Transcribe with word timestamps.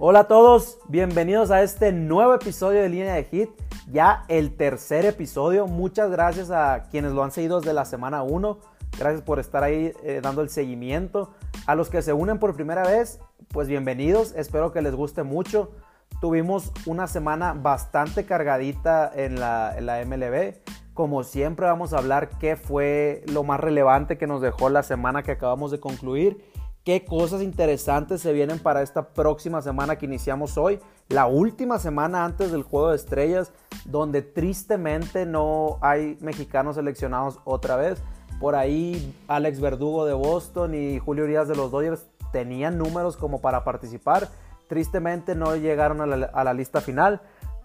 Hola 0.00 0.20
a 0.20 0.28
todos, 0.28 0.78
bienvenidos 0.86 1.50
a 1.50 1.60
este 1.60 1.90
nuevo 1.90 2.32
episodio 2.32 2.82
de 2.82 2.88
Línea 2.88 3.14
de 3.14 3.24
Hit, 3.24 3.50
ya 3.90 4.22
el 4.28 4.56
tercer 4.56 5.04
episodio. 5.04 5.66
Muchas 5.66 6.08
gracias 6.08 6.52
a 6.52 6.84
quienes 6.88 7.10
lo 7.10 7.24
han 7.24 7.32
seguido 7.32 7.58
desde 7.58 7.74
la 7.74 7.84
semana 7.84 8.22
1. 8.22 8.58
Gracias 8.96 9.22
por 9.22 9.40
estar 9.40 9.64
ahí 9.64 9.92
eh, 10.04 10.20
dando 10.22 10.42
el 10.42 10.50
seguimiento. 10.50 11.32
A 11.66 11.74
los 11.74 11.90
que 11.90 12.00
se 12.00 12.12
unen 12.12 12.38
por 12.38 12.54
primera 12.54 12.84
vez, 12.84 13.18
pues 13.48 13.66
bienvenidos. 13.66 14.36
Espero 14.36 14.70
que 14.70 14.82
les 14.82 14.94
guste 14.94 15.24
mucho. 15.24 15.72
Tuvimos 16.20 16.70
una 16.86 17.08
semana 17.08 17.52
bastante 17.54 18.24
cargadita 18.24 19.10
en 19.12 19.40
la, 19.40 19.76
en 19.76 19.86
la 19.86 20.04
MLB. 20.04 20.58
Como 20.94 21.24
siempre 21.24 21.66
vamos 21.66 21.92
a 21.92 21.98
hablar 21.98 22.28
qué 22.38 22.54
fue 22.54 23.24
lo 23.26 23.42
más 23.42 23.58
relevante 23.58 24.16
que 24.16 24.28
nos 24.28 24.42
dejó 24.42 24.68
la 24.68 24.84
semana 24.84 25.24
que 25.24 25.32
acabamos 25.32 25.72
de 25.72 25.80
concluir 25.80 26.40
qué 26.88 27.04
cosas 27.04 27.42
interesantes 27.42 28.22
se 28.22 28.32
vienen 28.32 28.58
para 28.58 28.80
esta 28.80 29.10
próxima 29.10 29.60
semana 29.60 29.96
que 29.96 30.06
iniciamos 30.06 30.56
hoy, 30.56 30.80
la 31.10 31.26
última 31.26 31.78
semana 31.78 32.24
antes 32.24 32.50
del 32.50 32.62
Juego 32.62 32.88
de 32.88 32.96
Estrellas, 32.96 33.52
donde 33.84 34.22
tristemente 34.22 35.26
no 35.26 35.76
hay 35.82 36.16
mexicanos 36.22 36.76
seleccionados 36.76 37.40
otra 37.44 37.76
vez. 37.76 38.02
Por 38.40 38.54
ahí 38.54 39.14
Alex 39.28 39.60
Verdugo 39.60 40.06
de 40.06 40.14
Boston 40.14 40.74
y 40.74 40.98
Julio 40.98 41.24
Urias 41.24 41.46
de 41.46 41.56
los 41.56 41.70
Dodgers 41.70 42.06
tenían 42.32 42.78
números 42.78 43.18
como 43.18 43.42
para 43.42 43.64
participar. 43.64 44.30
Tristemente 44.66 45.34
no 45.34 45.56
llegaron 45.56 46.00
a 46.00 46.06
la, 46.06 46.54
lista 46.54 46.80
final. 46.80 47.20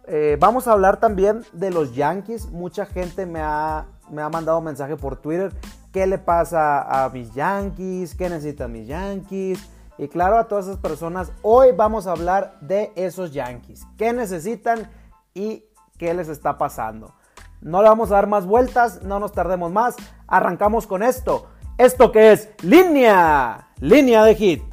Eh, 0.05 0.35
vamos 0.37 0.67
a 0.67 0.73
hablar 0.73 0.99
también 0.99 1.45
de 1.53 1.71
los 1.71 1.95
Yankees. 1.95 2.51
Mucha 2.51 2.85
gente 2.85 3.25
me 3.25 3.39
ha, 3.39 3.85
me 4.11 4.21
ha 4.21 4.27
mandado 4.27 4.59
mensaje 4.59 4.97
por 4.97 5.15
Twitter 5.15 5.53
qué 5.93 6.07
le 6.07 6.17
pasa 6.17 6.81
a 6.81 7.09
mis 7.09 7.33
Yankees, 7.33 8.15
qué 8.15 8.27
necesitan 8.27 8.71
mis 8.71 8.87
Yankees. 8.87 9.69
Y 9.97 10.07
claro, 10.07 10.37
a 10.39 10.47
todas 10.47 10.65
esas 10.65 10.79
personas, 10.79 11.31
hoy 11.43 11.67
vamos 11.71 12.07
a 12.07 12.11
hablar 12.11 12.57
de 12.61 12.91
esos 12.95 13.31
Yankees. 13.31 13.85
¿Qué 13.95 14.11
necesitan 14.11 14.91
y 15.35 15.63
qué 15.99 16.13
les 16.15 16.27
está 16.29 16.57
pasando? 16.57 17.13
No 17.61 17.81
le 17.83 17.89
vamos 17.89 18.11
a 18.11 18.15
dar 18.15 18.27
más 18.27 18.47
vueltas, 18.47 19.03
no 19.03 19.19
nos 19.19 19.31
tardemos 19.31 19.71
más. 19.71 19.95
Arrancamos 20.27 20.87
con 20.87 21.03
esto. 21.03 21.47
Esto 21.77 22.11
que 22.11 22.31
es 22.31 22.49
línea, 22.63 23.69
línea 23.79 24.23
de 24.25 24.35
hit. 24.35 24.72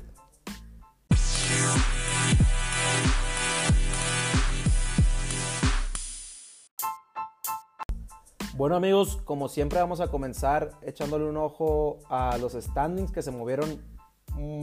Bueno 8.61 8.77
amigos, 8.77 9.19
como 9.25 9.49
siempre 9.49 9.81
vamos 9.81 10.03
a 10.03 10.09
comenzar 10.09 10.73
echándole 10.83 11.25
un 11.25 11.39
ojo 11.39 11.97
a 12.11 12.37
los 12.37 12.53
standings 12.53 13.11
que 13.11 13.23
se 13.23 13.31
movieron 13.31 13.81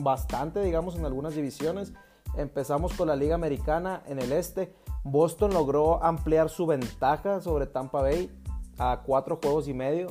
bastante, 0.04 0.62
digamos, 0.62 0.96
en 0.98 1.06
algunas 1.06 1.34
divisiones. 1.34 1.94
Empezamos 2.36 2.94
con 2.94 3.08
la 3.08 3.16
Liga 3.16 3.34
Americana 3.34 4.04
en 4.06 4.20
el 4.20 4.34
este. 4.34 4.72
Boston 5.04 5.52
logró 5.52 6.04
ampliar 6.04 6.50
su 6.50 6.68
ventaja 6.68 7.42
sobre 7.42 7.66
Tampa 7.66 8.04
Bay 8.04 8.30
a 8.78 9.02
cuatro 9.04 9.40
juegos 9.42 9.68
y 9.68 9.74
medio. 9.74 10.10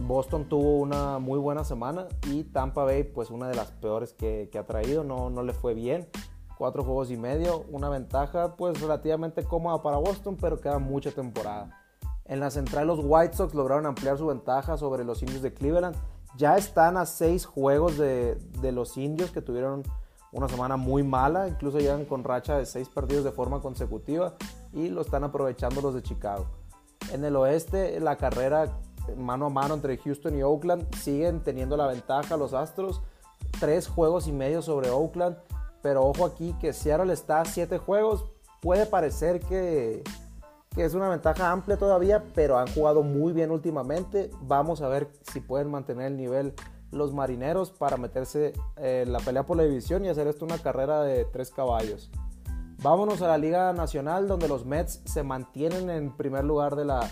Boston 0.00 0.48
tuvo 0.48 0.78
una 0.78 1.18
muy 1.18 1.40
buena 1.40 1.64
semana 1.64 2.06
y 2.30 2.44
Tampa 2.44 2.84
Bay 2.84 3.02
pues 3.02 3.30
una 3.30 3.48
de 3.48 3.56
las 3.56 3.72
peores 3.72 4.12
que, 4.12 4.48
ha 4.56 4.64
traído, 4.64 5.02
no, 5.02 5.28
no 5.28 5.42
le 5.42 5.54
fue 5.54 5.74
bien. 5.74 6.08
Cuatro 6.56 6.84
juegos 6.84 7.10
y 7.10 7.16
medio, 7.16 7.64
una 7.68 7.88
ventaja 7.88 8.54
pues 8.54 8.80
relativamente 8.80 9.42
cómoda 9.42 9.82
para 9.82 9.96
Boston, 9.96 10.36
pero 10.40 10.60
queda 10.60 10.78
mucha 10.78 11.10
temporada. 11.10 11.82
En 12.28 12.40
la 12.40 12.50
central 12.50 12.88
los 12.88 13.00
White 13.02 13.36
Sox 13.36 13.54
lograron 13.54 13.86
ampliar 13.86 14.18
su 14.18 14.26
ventaja 14.26 14.76
sobre 14.76 15.04
los 15.04 15.22
indios 15.22 15.42
de 15.42 15.54
Cleveland. 15.54 15.96
Ya 16.36 16.56
están 16.56 16.96
a 16.96 17.06
seis 17.06 17.46
juegos 17.46 17.96
de, 17.96 18.38
los 18.72 18.96
indios 18.96 19.30
que 19.30 19.40
tuvieron 19.40 19.84
una 20.32 20.48
semana 20.48 20.76
muy 20.76 21.02
mala. 21.02 21.48
Incluso 21.48 21.78
llegan 21.78 22.04
con 22.04 22.24
racha 22.24 22.58
de 22.58 22.66
seis 22.66 22.88
partidos 22.88 23.24
de 23.24 23.30
forma 23.30 23.60
consecutiva 23.60 24.34
y 24.72 24.88
lo 24.88 25.02
están 25.02 25.22
aprovechando 25.22 25.80
los 25.80 25.94
de 25.94 26.02
Chicago. 26.02 26.46
En 27.12 27.24
el 27.24 27.36
oeste 27.36 28.00
la 28.00 28.16
carrera 28.16 28.76
mano 29.16 29.46
a 29.46 29.50
mano 29.50 29.74
entre 29.74 29.96
Houston 29.98 30.36
y 30.36 30.42
Oakland 30.42 30.92
siguen 30.96 31.40
teniendo 31.40 31.76
la 31.76 31.86
ventaja 31.86 32.36
los 32.36 32.54
Astros. 32.54 33.02
Tres 33.60 33.86
juegos 33.86 34.26
y 34.26 34.32
medio 34.32 34.62
sobre 34.62 34.90
Oakland. 34.90 35.36
Pero 35.80 36.04
ojo 36.04 36.26
aquí 36.26 36.56
que 36.60 36.72
Seattle 36.72 37.12
está 37.12 37.42
a 37.42 37.44
siete 37.44 37.78
juegos. 37.78 38.24
Puede 38.60 38.86
parecer 38.86 39.38
que 39.40 40.02
que 40.76 40.84
es 40.84 40.92
una 40.92 41.08
ventaja 41.08 41.50
amplia 41.50 41.78
todavía, 41.78 42.22
pero 42.34 42.58
han 42.58 42.68
jugado 42.68 43.02
muy 43.02 43.32
bien 43.32 43.50
últimamente. 43.50 44.30
Vamos 44.42 44.82
a 44.82 44.88
ver 44.88 45.08
si 45.22 45.40
pueden 45.40 45.70
mantener 45.70 46.08
el 46.08 46.18
nivel 46.18 46.54
los 46.92 47.14
marineros 47.14 47.70
para 47.70 47.96
meterse 47.96 48.52
en 48.76 49.10
la 49.10 49.18
pelea 49.20 49.46
por 49.46 49.56
la 49.56 49.62
división 49.62 50.04
y 50.04 50.10
hacer 50.10 50.26
esto 50.26 50.44
una 50.44 50.58
carrera 50.58 51.02
de 51.02 51.24
tres 51.24 51.50
caballos. 51.50 52.10
Vámonos 52.82 53.22
a 53.22 53.28
la 53.28 53.38
Liga 53.38 53.72
Nacional, 53.72 54.28
donde 54.28 54.48
los 54.48 54.66
Mets 54.66 55.00
se 55.06 55.22
mantienen 55.22 55.88
en 55.88 56.14
primer 56.14 56.44
lugar 56.44 56.76
de 56.76 56.84
la, 56.84 57.08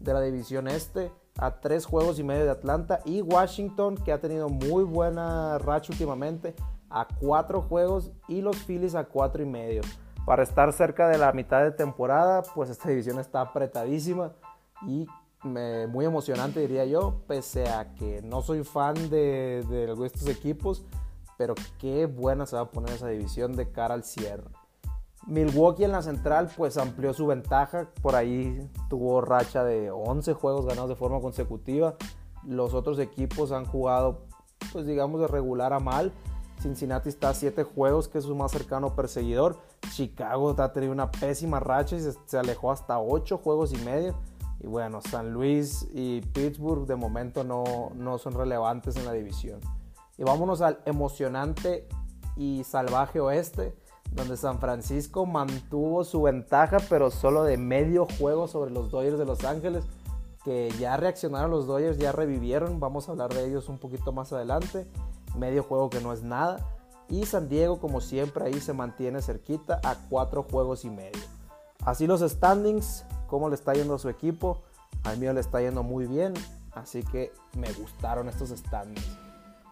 de 0.00 0.12
la 0.12 0.20
división 0.20 0.66
este, 0.66 1.12
a 1.38 1.60
tres 1.60 1.86
juegos 1.86 2.18
y 2.18 2.24
medio 2.24 2.44
de 2.44 2.50
Atlanta, 2.50 2.98
y 3.04 3.22
Washington, 3.22 3.94
que 3.96 4.12
ha 4.12 4.20
tenido 4.20 4.48
muy 4.48 4.82
buena 4.82 5.58
racha 5.58 5.92
últimamente, 5.92 6.56
a 6.90 7.06
cuatro 7.20 7.62
juegos, 7.62 8.10
y 8.26 8.40
los 8.40 8.56
Phillies 8.56 8.96
a 8.96 9.04
cuatro 9.04 9.40
y 9.40 9.46
medio 9.46 9.82
para 10.24 10.42
estar 10.42 10.72
cerca 10.72 11.08
de 11.08 11.18
la 11.18 11.32
mitad 11.32 11.62
de 11.62 11.70
temporada, 11.70 12.42
pues 12.54 12.70
esta 12.70 12.88
división 12.88 13.18
está 13.18 13.40
apretadísima 13.40 14.32
y 14.86 15.06
muy 15.44 16.06
emocionante 16.06 16.60
diría 16.60 16.86
yo, 16.86 17.20
pese 17.26 17.68
a 17.68 17.94
que 17.94 18.22
no 18.22 18.40
soy 18.40 18.64
fan 18.64 18.94
de, 19.10 19.62
de, 19.68 20.06
estos 20.06 20.26
equipos, 20.28 20.84
pero 21.36 21.54
qué 21.78 22.06
buena 22.06 22.46
se 22.46 22.56
va 22.56 22.62
a 22.62 22.70
poner 22.70 22.94
esa 22.94 23.08
división 23.08 23.54
de 23.54 23.70
cara 23.70 23.92
al 23.94 24.04
cierre. 24.04 24.44
Milwaukee 25.26 25.84
en 25.84 25.92
la 25.92 26.02
central 26.02 26.50
pues 26.56 26.76
amplió 26.76 27.12
su 27.12 27.26
ventaja, 27.26 27.88
por 28.02 28.14
ahí 28.14 28.70
tuvo 28.88 29.20
racha 29.20 29.64
de 29.64 29.90
11 29.90 30.32
juegos 30.34 30.66
ganados 30.66 30.88
de 30.88 30.96
forma 30.96 31.20
consecutiva. 31.20 31.96
Los 32.42 32.74
otros 32.74 32.98
equipos 32.98 33.52
han 33.52 33.64
jugado 33.64 34.26
pues 34.72 34.86
digamos 34.86 35.20
de 35.20 35.28
regular 35.28 35.72
a 35.72 35.80
mal. 35.80 36.12
Cincinnati 36.60 37.08
está 37.08 37.30
a 37.30 37.34
7 37.34 37.64
juegos, 37.64 38.08
que 38.08 38.18
es 38.18 38.24
su 38.24 38.34
más 38.34 38.52
cercano 38.52 38.94
perseguidor. 38.94 39.58
Chicago 39.90 40.54
ha 40.58 40.72
tenido 40.72 40.92
una 40.92 41.10
pésima 41.10 41.60
racha 41.60 41.96
y 41.96 42.00
se, 42.26 42.38
alejó 42.38 42.72
hasta 42.72 42.98
8 42.98 43.38
juegos 43.38 43.72
y 43.72 43.76
medio. 43.84 44.14
Y 44.60 44.66
bueno, 44.66 45.00
San 45.02 45.32
Luis 45.32 45.86
y 45.92 46.20
Pittsburgh 46.20 46.86
de 46.86 46.96
momento 46.96 47.44
no, 47.44 47.90
no 47.94 48.18
son 48.18 48.34
relevantes 48.34 48.96
en 48.96 49.04
la 49.04 49.12
división. 49.12 49.60
Y 50.16 50.24
vámonos 50.24 50.60
al 50.60 50.78
emocionante 50.86 51.88
y 52.36 52.64
salvaje 52.64 53.20
oeste, 53.20 53.74
donde 54.12 54.36
San 54.36 54.60
Francisco 54.60 55.26
mantuvo 55.26 56.04
su 56.04 56.22
ventaja, 56.22 56.78
pero 56.88 57.10
solo 57.10 57.44
de 57.44 57.56
medio 57.56 58.06
juego 58.18 58.48
sobre 58.48 58.70
los 58.70 58.90
Dodgers 58.90 59.18
de 59.18 59.24
Los 59.24 59.44
Ángeles, 59.44 59.84
que 60.44 60.70
ya 60.78 60.96
reaccionaron 60.96 61.50
los 61.50 61.66
Dodgers, 61.66 61.98
ya 61.98 62.12
revivieron. 62.12 62.78
Vamos 62.78 63.08
a 63.08 63.12
hablar 63.12 63.32
de 63.32 63.46
ellos 63.46 63.68
un 63.68 63.78
poquito 63.78 64.12
más 64.12 64.32
adelante. 64.32 64.86
Medio 65.36 65.62
juego 65.62 65.90
que 65.90 66.00
no 66.00 66.12
es 66.12 66.22
nada. 66.22 66.73
Y 67.08 67.26
San 67.26 67.48
Diego, 67.48 67.80
como 67.80 68.00
siempre, 68.00 68.44
ahí 68.44 68.60
se 68.60 68.72
mantiene 68.72 69.20
cerquita 69.22 69.80
a 69.84 69.96
cuatro 70.08 70.42
juegos 70.42 70.84
y 70.84 70.90
medio. 70.90 71.22
Así 71.84 72.06
los 72.06 72.20
standings, 72.20 73.04
cómo 73.26 73.48
le 73.48 73.54
está 73.54 73.74
yendo 73.74 73.94
a 73.94 73.98
su 73.98 74.08
equipo. 74.08 74.62
Al 75.04 75.18
mío 75.18 75.32
le 75.32 75.40
está 75.40 75.60
yendo 75.60 75.82
muy 75.82 76.06
bien, 76.06 76.32
así 76.72 77.02
que 77.02 77.32
me 77.58 77.70
gustaron 77.72 78.28
estos 78.28 78.50
standings. 78.50 79.18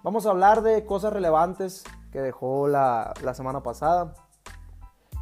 Vamos 0.03 0.27
a 0.27 0.31
hablar 0.31 0.63
de 0.63 0.85
cosas 0.85 1.13
relevantes 1.13 1.85
que 2.11 2.21
dejó 2.21 2.69
la, 2.69 3.15
la 3.23 3.33
semana 3.33 3.63
pasada. 3.63 4.15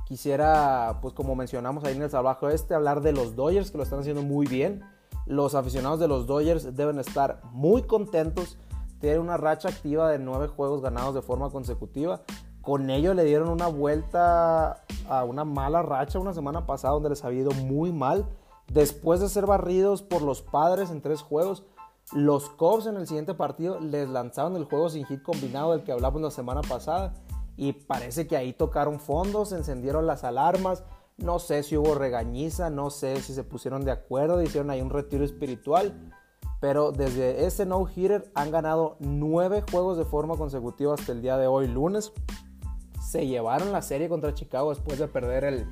Quisiera, 0.07 0.99
pues 1.01 1.15
como 1.15 1.37
mencionamos 1.37 1.85
ahí 1.85 1.95
en 1.95 2.03
el 2.03 2.11
salvaje 2.11 2.53
este, 2.53 2.75
hablar 2.75 3.01
de 3.03 3.13
los 3.13 3.37
Dodgers 3.37 3.71
que 3.71 3.77
lo 3.77 3.85
están 3.85 4.01
haciendo 4.01 4.23
muy 4.23 4.47
bien. 4.47 4.83
Los 5.27 5.55
aficionados 5.55 6.01
de 6.01 6.09
los 6.09 6.27
Dodgers 6.27 6.75
deben 6.75 6.99
estar 6.99 7.41
muy 7.53 7.83
contentos 7.83 8.59
tiene 9.01 9.19
una 9.19 9.37
racha 9.37 9.69
activa 9.69 10.11
de 10.11 10.19
nueve 10.19 10.49
juegos 10.49 10.83
ganados 10.83 11.15
de 11.15 11.23
forma 11.23 11.51
consecutiva. 11.51 12.23
Con 12.63 12.91
ello 12.91 13.15
le 13.15 13.25
dieron 13.25 13.49
una 13.49 13.67
vuelta 13.67 14.85
a 15.09 15.25
una 15.25 15.45
mala 15.45 15.83
racha 15.83 16.19
una 16.19 16.35
semana 16.35 16.67
pasada 16.67 16.95
donde 16.95 17.09
les 17.09 17.25
había 17.25 17.41
ido 17.41 17.53
muy 17.53 17.93
mal. 17.93 18.27
Después 18.69 19.21
de 19.21 19.29
ser 19.29 19.47
barridos 19.47 20.03
por 20.03 20.23
los 20.23 20.43
padres 20.43 20.91
en 20.91 21.01
tres 21.01 21.23
juegos, 21.23 21.65
los 22.13 22.51
Cubs 22.51 22.87
en 22.87 22.97
el 22.97 23.07
siguiente 23.07 23.35
partido 23.35 23.81
les 23.81 24.09
lanzaron 24.09 24.57
el 24.57 24.65
juego 24.65 24.91
sin 24.91 25.07
hit 25.07 25.23
combinado 25.23 25.73
del 25.73 25.83
que 25.83 25.93
hablamos 25.93 26.21
la 26.21 26.31
semana 26.31 26.61
pasada. 26.61 27.15
Y 27.57 27.73
parece 27.73 28.27
que 28.27 28.37
ahí 28.37 28.53
tocaron 28.53 29.01
fondos, 29.01 29.53
encendieron 29.53 30.07
las 30.07 30.25
alarmas. 30.25 30.85
No 31.17 31.39
sé 31.39 31.63
si 31.63 31.77
hubo 31.77 31.95
regañiza, 31.95 32.71
no 32.71 32.91
sé 32.91 33.21
si 33.21 33.35
se 33.35 33.45
pusieron 33.45 33.85
de 33.85 33.93
acuerdo, 33.93 34.43
hicieron 34.43 34.71
ahí 34.71 34.81
un 34.81 34.91
retiro 34.91 35.25
espiritual. 35.25 35.95
Pero 36.61 36.93
desde 36.93 37.47
ese 37.47 37.65
no-hitter 37.65 38.31
han 38.35 38.51
ganado 38.51 38.97
nueve 39.01 39.65
juegos 39.71 39.97
de 39.97 40.05
forma 40.05 40.37
consecutiva 40.37 40.95
hasta 40.95 41.13
el 41.13 41.23
día 41.23 41.39
de 41.39 41.47
hoy, 41.47 41.67
lunes. 41.67 42.13
Se 43.03 43.27
llevaron 43.27 43.73
la 43.73 43.83
serie 43.83 44.11
contra 44.11 44.35
Chicago 44.35 44.69
después 44.69 44.99
de 44.99 45.09
perder 45.09 45.45
el, 45.45 45.67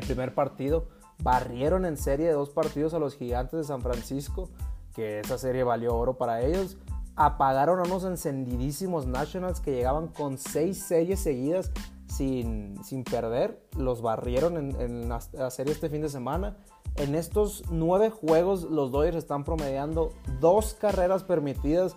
primer 0.00 0.34
partido. 0.34 0.88
Barrieron 1.22 1.86
en 1.86 1.96
serie 1.96 2.26
de 2.26 2.32
dos 2.32 2.50
partidos 2.50 2.92
a 2.92 2.98
los 2.98 3.14
gigantes 3.14 3.60
de 3.60 3.64
San 3.64 3.80
Francisco, 3.80 4.50
que 4.94 5.20
esa 5.20 5.38
serie 5.38 5.62
valió 5.62 5.96
oro 5.96 6.18
para 6.18 6.42
ellos. 6.42 6.76
Apagaron 7.14 7.78
a 7.78 7.82
unos 7.82 8.04
encendidísimos 8.04 9.06
Nationals 9.06 9.60
que 9.60 9.72
llegaban 9.72 10.08
con 10.08 10.38
seis 10.38 10.82
series 10.82 11.20
seguidas 11.20 11.70
sin, 12.12 12.82
sin 12.84 13.04
perder. 13.04 13.60
Los 13.76 14.02
barrieron 14.02 14.56
en, 14.56 14.80
en 14.80 15.08
la, 15.08 15.20
serie 15.50 15.72
este 15.72 15.88
fin 15.88 16.02
de 16.02 16.08
semana. 16.08 16.56
En 16.96 17.14
estos 17.14 17.64
nueve 17.70 18.10
juegos 18.10 18.64
los 18.64 18.92
Dodgers 18.92 19.16
están 19.16 19.44
promediando 19.44 20.12
dos 20.40 20.74
carreras 20.74 21.24
permitidas 21.24 21.96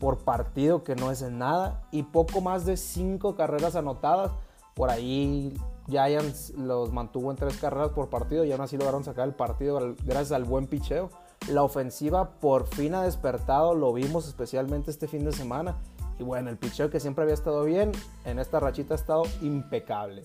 por 0.00 0.18
partido, 0.18 0.82
que 0.82 0.96
no 0.96 1.10
es 1.10 1.20
en 1.20 1.38
nada, 1.38 1.82
y 1.90 2.04
poco 2.04 2.40
más 2.40 2.64
de 2.64 2.76
cinco 2.76 3.36
carreras 3.36 3.76
anotadas. 3.76 4.32
Por 4.74 4.88
ahí 4.88 5.52
Giants 5.88 6.54
los 6.56 6.92
mantuvo 6.92 7.30
en 7.30 7.36
tres 7.36 7.58
carreras 7.58 7.90
por 7.90 8.08
partido 8.08 8.44
y 8.44 8.52
aún 8.52 8.62
así 8.62 8.78
lograron 8.78 9.04
sacar 9.04 9.28
el 9.28 9.34
partido 9.34 9.94
gracias 10.04 10.32
al 10.32 10.44
buen 10.44 10.66
picheo. 10.66 11.10
La 11.48 11.62
ofensiva 11.62 12.38
por 12.38 12.66
fin 12.66 12.94
ha 12.94 13.02
despertado, 13.02 13.74
lo 13.74 13.92
vimos 13.92 14.26
especialmente 14.28 14.90
este 14.90 15.08
fin 15.08 15.24
de 15.24 15.32
semana. 15.32 15.76
Y 16.20 16.22
bueno, 16.22 16.50
el 16.50 16.58
picheo 16.58 16.90
que 16.90 17.00
siempre 17.00 17.22
había 17.22 17.32
estado 17.32 17.64
bien, 17.64 17.92
en 18.26 18.38
esta 18.38 18.60
rachita 18.60 18.92
ha 18.92 18.96
estado 18.96 19.22
impecable. 19.40 20.22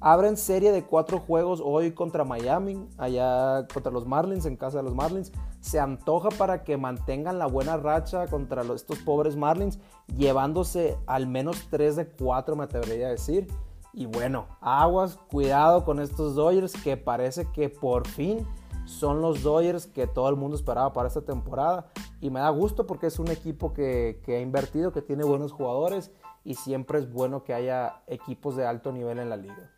Abren 0.00 0.38
serie 0.38 0.72
de 0.72 0.84
cuatro 0.84 1.18
juegos 1.18 1.60
hoy 1.62 1.92
contra 1.92 2.24
Miami, 2.24 2.88
allá 2.96 3.66
contra 3.72 3.92
los 3.92 4.06
Marlins, 4.06 4.46
en 4.46 4.56
casa 4.56 4.78
de 4.78 4.84
los 4.84 4.94
Marlins. 4.94 5.32
Se 5.60 5.78
antoja 5.78 6.30
para 6.30 6.64
que 6.64 6.78
mantengan 6.78 7.38
la 7.38 7.44
buena 7.46 7.76
racha 7.76 8.26
contra 8.28 8.62
estos 8.74 8.98
pobres 9.00 9.36
Marlins, 9.36 9.78
llevándose 10.16 10.96
al 11.06 11.26
menos 11.26 11.68
3 11.68 11.96
de 11.96 12.08
4, 12.08 12.56
me 12.56 12.64
atrevería 12.64 13.08
a 13.08 13.10
decir. 13.10 13.46
Y 13.92 14.06
bueno, 14.06 14.46
aguas, 14.62 15.18
cuidado 15.30 15.84
con 15.84 16.00
estos 16.00 16.36
Dodgers 16.36 16.72
que 16.82 16.96
parece 16.96 17.46
que 17.52 17.68
por 17.68 18.08
fin 18.08 18.46
son 18.84 19.20
los 19.20 19.42
Dodgers 19.42 19.86
que 19.86 20.06
todo 20.06 20.28
el 20.28 20.36
mundo 20.36 20.56
esperaba 20.56 20.92
para 20.92 21.08
esta 21.08 21.22
temporada. 21.22 21.90
Y 22.20 22.30
me 22.30 22.40
da 22.40 22.50
gusto 22.50 22.86
porque 22.86 23.06
es 23.06 23.18
un 23.18 23.30
equipo 23.30 23.72
que, 23.72 24.20
que 24.24 24.36
ha 24.36 24.40
invertido, 24.40 24.92
que 24.92 25.02
tiene 25.02 25.24
buenos 25.24 25.52
jugadores 25.52 26.10
y 26.44 26.54
siempre 26.54 26.98
es 26.98 27.10
bueno 27.10 27.42
que 27.42 27.54
haya 27.54 28.02
equipos 28.06 28.56
de 28.56 28.66
alto 28.66 28.92
nivel 28.92 29.18
en 29.18 29.30
la 29.30 29.36
liga. 29.36 29.70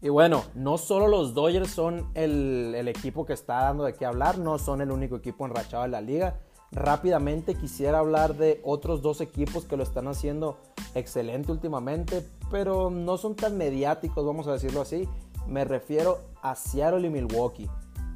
Y 0.00 0.10
bueno, 0.10 0.44
no 0.54 0.78
solo 0.78 1.08
los 1.08 1.34
Dodgers 1.34 1.70
son 1.70 2.08
el, 2.14 2.74
el, 2.76 2.86
equipo 2.86 3.26
que 3.26 3.32
está 3.32 3.62
dando 3.62 3.84
de 3.84 3.94
qué 3.94 4.06
hablar, 4.06 4.38
no 4.38 4.58
son 4.58 4.80
el 4.80 4.92
único 4.92 5.16
equipo 5.16 5.44
enrachado 5.44 5.82
de 5.84 5.88
la 5.88 6.00
liga. 6.00 6.38
Rápidamente 6.70 7.54
quisiera 7.54 7.98
hablar 7.98 8.36
de 8.36 8.60
otros 8.62 9.02
dos 9.02 9.20
equipos 9.20 9.64
que 9.64 9.76
lo 9.76 9.82
están 9.82 10.06
haciendo 10.06 10.58
excelente 10.94 11.50
últimamente, 11.50 12.24
pero 12.50 12.90
no 12.90 13.16
son 13.16 13.34
tan 13.34 13.56
mediáticos, 13.56 14.24
vamos 14.24 14.46
a 14.46 14.52
decirlo 14.52 14.82
así. 14.82 15.08
Me 15.48 15.64
refiero 15.64 16.18
a 16.42 16.54
Seattle 16.54 17.06
y 17.06 17.10
Milwaukee. 17.10 17.70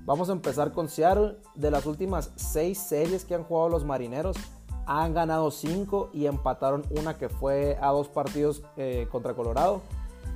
Vamos 0.04 0.28
a 0.28 0.32
empezar 0.32 0.72
con 0.72 0.88
Seattle. 0.88 1.38
De 1.54 1.70
las 1.70 1.86
últimas 1.86 2.30
seis 2.36 2.78
series 2.78 3.24
que 3.24 3.34
han 3.34 3.44
jugado 3.44 3.70
los 3.70 3.84
marineros, 3.86 4.36
han 4.84 5.14
ganado 5.14 5.50
cinco 5.50 6.10
y 6.12 6.26
empataron 6.26 6.84
una 6.90 7.16
que 7.16 7.30
fue 7.30 7.78
a 7.80 7.88
dos 7.88 8.08
partidos 8.08 8.62
eh, 8.76 9.08
contra 9.10 9.34
Colorado. 9.34 9.80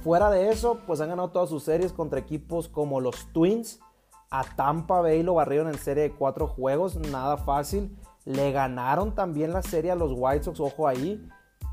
Fuera 0.03 0.31
de 0.31 0.51
eso, 0.51 0.79
pues 0.87 1.03
han 1.03 1.11
ganado 1.11 1.29
todas 1.29 1.51
sus 1.51 1.65
series 1.65 1.93
contra 1.93 2.19
equipos 2.19 2.69
como 2.69 3.01
los 3.01 3.31
Twins. 3.35 3.81
A 4.31 4.45
Tampa 4.57 5.03
Bay 5.03 5.23
lo 5.23 5.35
barrieron 5.35 5.69
en 5.69 5.79
serie 5.79 6.05
de 6.05 6.13
cuatro 6.13 6.49
juegos, 6.49 6.97
nada 6.97 7.37
fácil. 7.37 7.95
Le 8.25 8.53
ganaron 8.53 9.15
también 9.15 9.53
la 9.53 9.63
serie 9.63 9.91
a 9.91 9.97
los 9.97 10.13
White 10.15 10.45
Sox, 10.45 10.61
ojo 10.61 10.89
ahí. 10.89 11.23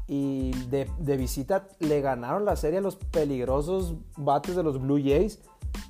Y 0.07 0.51
de, 0.67 0.89
de 0.99 1.17
visita 1.17 1.67
le 1.79 2.01
ganaron 2.01 2.45
la 2.45 2.55
serie 2.55 2.79
a 2.79 2.81
los 2.81 2.97
peligrosos 2.97 3.95
bates 4.17 4.55
de 4.55 4.63
los 4.63 4.81
Blue 4.81 5.01
Jays. 5.01 5.39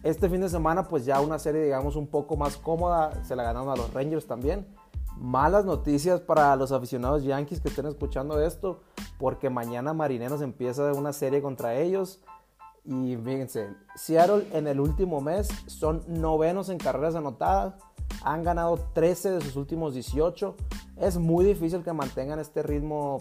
Este 0.03 0.29
fin 0.29 0.41
de 0.41 0.49
semana, 0.49 0.87
pues 0.87 1.05
ya 1.05 1.19
una 1.19 1.39
serie, 1.39 1.63
digamos, 1.63 1.95
un 1.95 2.07
poco 2.07 2.37
más 2.37 2.57
cómoda. 2.57 3.23
Se 3.23 3.35
la 3.35 3.43
ganaron 3.43 3.69
a 3.69 3.75
los 3.75 3.93
Rangers 3.93 4.25
también 4.25 4.65
malas 5.17 5.65
noticias 5.65 6.21
para 6.21 6.55
los 6.55 6.71
aficionados 6.71 7.23
Yankees 7.23 7.59
que 7.59 7.69
estén 7.69 7.85
escuchando 7.85 8.41
esto, 8.41 8.81
porque 9.17 9.49
mañana 9.49 9.93
Marineros 9.93 10.41
empieza 10.41 10.91
una 10.93 11.13
serie 11.13 11.41
contra 11.41 11.75
ellos. 11.75 12.21
Y 12.85 13.15
fíjense, 13.15 13.69
Seattle 13.95 14.47
en 14.51 14.67
el 14.67 14.79
último 14.79 15.21
mes 15.21 15.47
son 15.67 16.03
novenos 16.07 16.69
en 16.69 16.77
carreras 16.77 17.15
anotadas, 17.15 17.75
han 18.23 18.43
ganado 18.43 18.77
13 18.93 19.31
de 19.31 19.41
sus 19.41 19.55
últimos 19.55 19.93
18. 19.93 20.55
Es 20.97 21.17
muy 21.17 21.45
difícil 21.45 21.83
que 21.83 21.93
mantengan 21.93 22.39
este 22.39 22.61
ritmo 22.61 23.19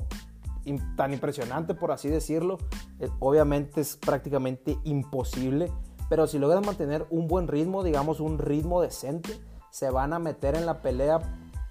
tan 0.97 1.12
impresionante, 1.12 1.75
por 1.75 1.93
así 1.93 2.09
decirlo. 2.09 2.59
Eh, 2.99 3.09
obviamente 3.20 3.81
es 3.81 3.97
prácticamente 3.97 4.79
imposible, 4.85 5.70
pero 6.09 6.26
si 6.26 6.38
logran 6.38 6.64
mantener 6.64 7.06
un 7.11 7.29
buen 7.29 7.49
ritmo, 7.49 7.82
digamos 7.82 8.20
un 8.20 8.38
ritmo 8.38 8.81
decente, 8.81 9.41
se 9.70 9.91
van 9.91 10.12
a 10.12 10.19
meter 10.19 10.55
en 10.55 10.67
la 10.67 10.82
pelea 10.82 11.20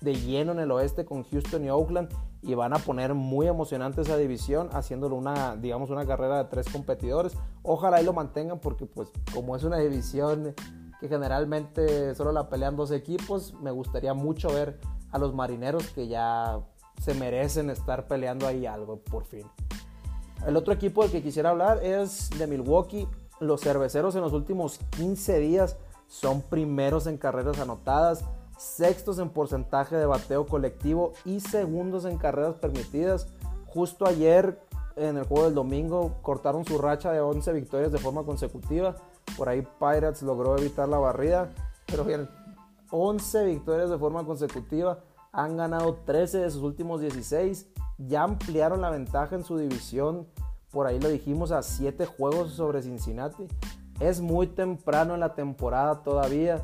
de 0.02 0.16
lleno 0.16 0.52
en 0.52 0.60
el 0.60 0.72
oeste 0.72 1.06
con 1.06 1.24
Houston 1.24 1.64
y 1.64 1.70
Oakland 1.70 2.10
y 2.42 2.56
van 2.56 2.74
a 2.74 2.80
poner 2.80 3.14
muy 3.14 3.48
emocionante 3.48 4.02
esa 4.02 4.18
división 4.18 4.70
haciéndolo 4.74 5.16
una 5.16 5.56
digamos 5.56 5.92
una 5.92 6.08
carrera 6.08 6.40
de 6.40 6.46
tres 6.46 6.68
competidores 6.70 7.38
ojalá 7.62 8.02
y 8.02 8.06
lo 8.06 8.14
mantengan 8.14 8.60
porque 8.60 8.88
pues 8.88 9.10
como 9.32 9.56
es 9.56 9.64
una 9.64 9.78
división 9.78 10.56
que 11.00 11.08
generalmente 11.08 12.16
solo 12.16 12.32
la 12.32 12.50
pelean 12.50 12.76
dos 12.76 12.92
equipos 12.92 13.54
me 13.62 13.70
gustaría 13.70 14.16
mucho 14.16 14.52
ver 14.52 14.80
a 15.12 15.20
los 15.20 15.36
marineros 15.36 15.88
que 15.90 16.08
ya 16.08 16.60
se 17.02 17.14
merecen 17.16 17.70
estar 17.70 18.08
peleando 18.08 18.48
ahí 18.48 18.66
algo 18.66 19.00
por 19.00 19.26
fin 19.26 19.46
el 20.46 20.56
otro 20.56 20.74
equipo 20.74 21.04
del 21.04 21.12
que 21.12 21.24
quisiera 21.24 21.50
hablar 21.50 21.84
es 21.84 22.30
de 22.38 22.48
Milwaukee 22.48 23.08
los 23.40 23.62
cerveceros 23.62 24.16
en 24.16 24.22
los 24.22 24.34
últimos 24.34 24.80
15 24.98 25.40
días 25.40 25.78
son 26.08 26.42
primeros 26.42 27.08
en 27.08 27.18
carreras 27.18 27.60
anotadas 27.60 28.24
sextos 28.62 29.18
en 29.18 29.30
porcentaje 29.30 29.96
de 29.96 30.06
bateo 30.06 30.46
colectivo 30.46 31.14
y 31.26 31.40
segundos 31.40 32.06
en 32.06 32.20
carreras 32.20 32.56
permitidas. 32.56 33.28
Justo 33.66 34.06
ayer 34.06 34.62
en 34.96 35.18
el 35.18 35.24
juego 35.24 35.46
del 35.46 35.56
domingo 35.56 36.18
cortaron 36.22 36.64
su 36.64 36.78
racha 36.78 37.12
de 37.12 37.22
11 37.22 37.54
victorias 37.54 37.92
de 37.92 37.98
forma 37.98 38.24
consecutiva. 38.24 38.96
Por 39.36 39.50
ahí 39.50 39.68
Pirates 39.80 40.22
logró 40.22 40.56
evitar 40.58 40.88
la 40.88 41.00
barrida. 41.00 41.50
Pero 41.88 42.04
bien, 42.04 42.30
11 42.92 43.46
victorias 43.46 43.90
de 43.90 43.98
forma 43.98 44.24
consecutiva. 44.26 45.00
Han 45.32 45.58
ganado 45.58 45.96
13 46.06 46.40
de 46.40 46.52
sus 46.52 46.64
últimos 46.64 47.02
16. 47.02 47.68
Ya 47.98 48.24
ampliaron 48.24 48.82
la 48.82 48.90
ventaja 48.90 49.36
en 49.36 49.44
su 49.44 49.58
división. 49.58 50.28
Por 50.72 50.88
ahí 50.88 51.00
lo 51.00 51.10
dijimos 51.10 51.52
a 51.52 51.62
7 51.62 52.06
juegos 52.06 52.54
sobre 52.54 52.82
Cincinnati. 52.82 53.48
Es 54.00 54.22
muy 54.22 54.48
temprano 54.48 55.14
en 55.14 55.20
la 55.20 55.36
temporada 55.36 56.02
todavía 56.04 56.62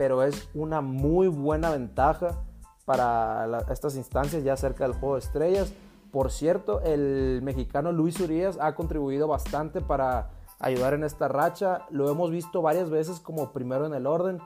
pero 0.00 0.22
es 0.22 0.48
una 0.54 0.80
muy 0.80 1.28
buena 1.28 1.68
ventaja 1.68 2.42
para 2.86 3.58
estas 3.70 3.96
instancias 3.96 4.42
ya 4.42 4.56
cerca 4.56 4.84
del 4.84 4.94
juego 4.94 5.16
de 5.16 5.20
estrellas. 5.20 5.74
Por 6.10 6.30
cierto, 6.30 6.80
el 6.80 7.40
mexicano 7.42 7.92
Luis 7.92 8.18
Urias 8.18 8.56
ha 8.62 8.74
contribuido 8.74 9.28
bastante 9.28 9.82
para 9.82 10.30
ayudar 10.58 10.94
en 10.94 11.04
esta 11.04 11.28
racha. 11.28 11.84
Lo 11.90 12.10
hemos 12.10 12.30
visto 12.30 12.62
varias 12.62 12.88
veces 12.88 13.20
como 13.20 13.52
primero 13.52 13.84
en 13.84 13.92
el 13.92 14.06
orden. 14.06 14.38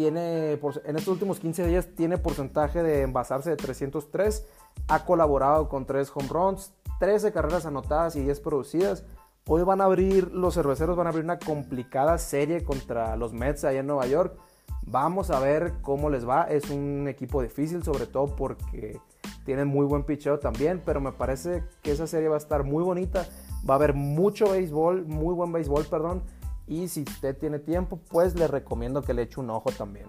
Tiene, 0.00 0.52
en 0.52 0.96
estos 0.96 1.08
últimos 1.08 1.40
15 1.40 1.66
días 1.66 1.88
tiene 1.94 2.16
porcentaje 2.16 2.82
de 2.82 3.02
envasarse 3.02 3.50
de 3.50 3.56
303. 3.56 4.46
Ha 4.88 5.04
colaborado 5.04 5.68
con 5.68 5.84
3 5.84 6.10
home 6.14 6.28
runs, 6.30 6.72
13 7.00 7.32
carreras 7.32 7.66
anotadas 7.66 8.16
y 8.16 8.22
10 8.22 8.40
producidas. 8.40 9.04
Hoy 9.46 9.62
van 9.62 9.82
a 9.82 9.84
abrir, 9.84 10.32
los 10.32 10.54
cerveceros 10.54 10.96
van 10.96 11.06
a 11.06 11.10
abrir 11.10 11.22
una 11.22 11.38
complicada 11.38 12.16
serie 12.16 12.64
contra 12.64 13.14
los 13.16 13.34
Mets 13.34 13.64
allá 13.64 13.80
en 13.80 13.88
Nueva 13.88 14.06
York. 14.06 14.38
Vamos 14.86 15.30
a 15.30 15.38
ver 15.38 15.74
cómo 15.82 16.08
les 16.08 16.26
va. 16.26 16.44
Es 16.44 16.70
un 16.70 17.06
equipo 17.06 17.42
difícil, 17.42 17.82
sobre 17.82 18.06
todo 18.06 18.34
porque 18.36 18.98
tienen 19.44 19.68
muy 19.68 19.84
buen 19.84 20.04
picheo 20.04 20.38
también, 20.38 20.80
pero 20.82 21.02
me 21.02 21.12
parece 21.12 21.62
que 21.82 21.92
esa 21.92 22.06
serie 22.06 22.30
va 22.30 22.36
a 22.36 22.38
estar 22.38 22.64
muy 22.64 22.82
bonita. 22.82 23.26
Va 23.68 23.74
a 23.74 23.76
haber 23.76 23.92
mucho 23.92 24.50
béisbol, 24.50 25.04
muy 25.04 25.34
buen 25.34 25.52
béisbol, 25.52 25.84
perdón. 25.84 26.22
Y 26.70 26.86
si 26.86 27.02
usted 27.02 27.36
tiene 27.36 27.58
tiempo, 27.58 27.98
pues 28.08 28.36
le 28.36 28.46
recomiendo 28.46 29.02
que 29.02 29.12
le 29.12 29.22
eche 29.22 29.40
un 29.40 29.50
ojo 29.50 29.72
también. 29.72 30.06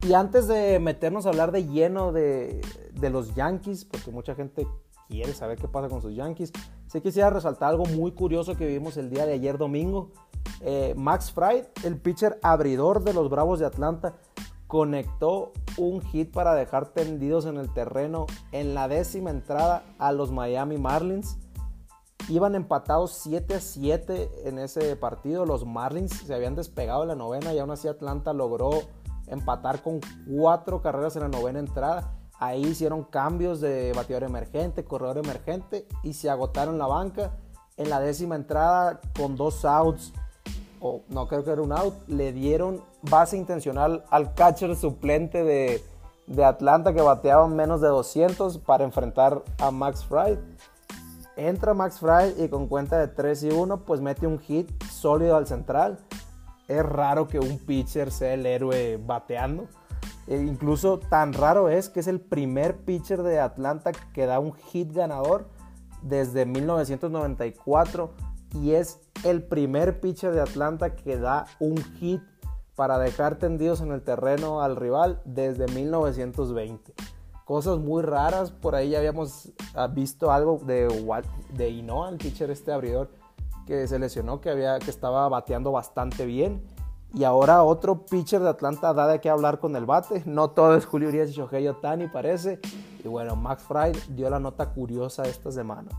Y 0.00 0.14
antes 0.14 0.48
de 0.48 0.80
meternos 0.80 1.26
a 1.26 1.28
hablar 1.28 1.52
de 1.52 1.66
lleno 1.66 2.10
de, 2.10 2.62
de 2.94 3.10
los 3.10 3.34
Yankees, 3.34 3.84
porque 3.84 4.10
mucha 4.10 4.34
gente 4.34 4.66
quiere 5.08 5.34
saber 5.34 5.58
qué 5.58 5.68
pasa 5.68 5.90
con 5.90 6.00
sus 6.00 6.14
Yankees, 6.14 6.52
sí 6.86 7.02
quisiera 7.02 7.28
resaltar 7.28 7.68
algo 7.68 7.84
muy 7.84 8.12
curioso 8.12 8.56
que 8.56 8.66
vimos 8.66 8.96
el 8.96 9.10
día 9.10 9.26
de 9.26 9.34
ayer 9.34 9.58
domingo. 9.58 10.10
Eh, 10.62 10.94
Max 10.96 11.30
Fried, 11.30 11.66
el 11.84 11.98
pitcher 11.98 12.38
abridor 12.42 13.04
de 13.04 13.12
los 13.12 13.28
Bravos 13.28 13.58
de 13.58 13.66
Atlanta, 13.66 14.14
conectó 14.66 15.52
un 15.76 16.00
hit 16.00 16.32
para 16.32 16.54
dejar 16.54 16.94
tendidos 16.94 17.44
en 17.44 17.58
el 17.58 17.70
terreno 17.74 18.24
en 18.52 18.72
la 18.72 18.88
décima 18.88 19.30
entrada 19.30 19.84
a 19.98 20.12
los 20.12 20.32
Miami 20.32 20.78
Marlins. 20.78 21.36
Iban 22.28 22.54
empatados 22.54 23.12
7 23.22 23.54
a 23.54 23.60
7 23.60 24.30
en 24.44 24.58
ese 24.58 24.96
partido. 24.96 25.44
Los 25.44 25.66
Marlins 25.66 26.12
se 26.26 26.34
habían 26.34 26.54
despegado 26.54 27.02
en 27.02 27.08
la 27.08 27.14
novena 27.14 27.52
y 27.52 27.58
aún 27.58 27.70
así 27.70 27.86
Atlanta 27.86 28.32
logró 28.32 28.70
empatar 29.26 29.82
con 29.82 30.00
cuatro 30.28 30.80
carreras 30.80 31.16
en 31.16 31.22
la 31.22 31.28
novena 31.28 31.58
entrada. 31.58 32.14
Ahí 32.38 32.62
hicieron 32.62 33.04
cambios 33.04 33.60
de 33.60 33.92
bateador 33.94 34.24
emergente, 34.24 34.84
corredor 34.84 35.18
emergente 35.18 35.86
y 36.02 36.14
se 36.14 36.30
agotaron 36.30 36.78
la 36.78 36.86
banca. 36.86 37.36
En 37.76 37.90
la 37.90 38.00
décima 38.00 38.36
entrada, 38.36 39.00
con 39.16 39.36
dos 39.36 39.64
outs, 39.64 40.12
o 40.80 41.02
no 41.08 41.26
creo 41.26 41.44
que 41.44 41.50
era 41.50 41.62
un 41.62 41.72
out, 41.72 41.94
le 42.06 42.32
dieron 42.32 42.82
base 43.02 43.36
intencional 43.36 44.04
al 44.10 44.34
catcher 44.34 44.76
suplente 44.76 45.42
de, 45.42 45.82
Atlanta 46.42 46.94
que 46.94 47.02
bateaba 47.02 47.46
menos 47.48 47.80
de 47.80 47.88
200 47.88 48.58
para 48.58 48.84
enfrentar 48.84 49.42
a 49.58 49.70
Max 49.70 50.04
Fried. 50.04 50.38
Entra 51.36 51.74
Max 51.74 52.00
Fry 52.00 52.34
y 52.42 52.48
con 52.48 52.68
cuenta 52.68 52.98
de 52.98 53.08
3 53.08 53.42
y 53.44 53.50
1, 53.50 53.84
pues 53.84 54.00
mete 54.00 54.26
un 54.26 54.38
hit 54.38 54.70
sólido 54.84 55.36
al 55.36 55.46
central. 55.46 55.98
Es 56.68 56.84
raro 56.84 57.28
que 57.28 57.38
un 57.38 57.58
pitcher 57.58 58.10
sea 58.10 58.34
el 58.34 58.46
héroe 58.46 58.98
bateando. 59.04 59.68
E 60.26 60.36
incluso 60.36 60.98
tan 60.98 61.32
raro 61.32 61.68
es 61.68 61.88
que 61.90 62.00
es 62.00 62.06
el 62.06 62.20
primer 62.20 62.78
pitcher 62.78 63.22
de 63.22 63.40
Atlanta 63.40 63.92
que 63.92 64.26
da 64.26 64.38
un 64.38 64.54
hit 64.54 64.92
ganador 64.92 65.50
desde 66.02 66.46
1994 66.46 68.10
y 68.54 68.72
es 68.72 69.00
el 69.24 69.42
primer 69.42 70.00
pitcher 70.00 70.32
de 70.32 70.40
Atlanta 70.40 70.94
que 70.94 71.18
da 71.18 71.46
un 71.58 71.76
hit 71.76 72.22
para 72.74 72.98
dejar 72.98 73.36
tendidos 73.36 73.80
en 73.80 73.92
el 73.92 74.02
terreno 74.02 74.62
al 74.62 74.76
rival 74.76 75.20
desde 75.24 75.66
1920. 75.68 76.94
Cosas 77.44 77.78
muy 77.78 78.02
raras, 78.02 78.50
por 78.50 78.74
ahí 78.74 78.90
ya 78.90 78.98
habíamos 78.98 79.52
ah, 79.74 79.86
visto 79.86 80.32
algo 80.32 80.60
de, 80.64 80.88
de 81.52 81.68
Inoa, 81.68 82.08
el 82.08 82.16
pitcher 82.16 82.50
este 82.50 82.72
abridor 82.72 83.10
que 83.66 83.86
se 83.86 83.98
lesionó, 83.98 84.40
que, 84.40 84.50
había, 84.50 84.78
que 84.78 84.90
estaba 84.90 85.28
bateando 85.28 85.72
bastante 85.72 86.26
bien. 86.26 86.62
Y 87.12 87.24
ahora 87.24 87.62
otro 87.62 88.06
pitcher 88.06 88.40
de 88.40 88.48
Atlanta 88.48 88.92
da 88.92 89.06
de 89.06 89.20
qué 89.20 89.30
hablar 89.30 89.60
con 89.60 89.76
el 89.76 89.86
bate. 89.86 90.22
No 90.26 90.50
todo 90.50 90.74
es 90.76 90.84
Julio 90.84 91.08
Urias 91.08 91.30
y 91.30 91.32
Shohei 91.34 91.68
Otani 91.68 92.08
parece. 92.08 92.60
Y 93.04 93.08
bueno, 93.08 93.36
Max 93.36 93.62
Fry 93.62 93.92
dio 94.08 94.28
la 94.30 94.40
nota 94.40 94.70
curiosa 94.70 95.22
esta 95.22 95.52
semana. 95.52 95.90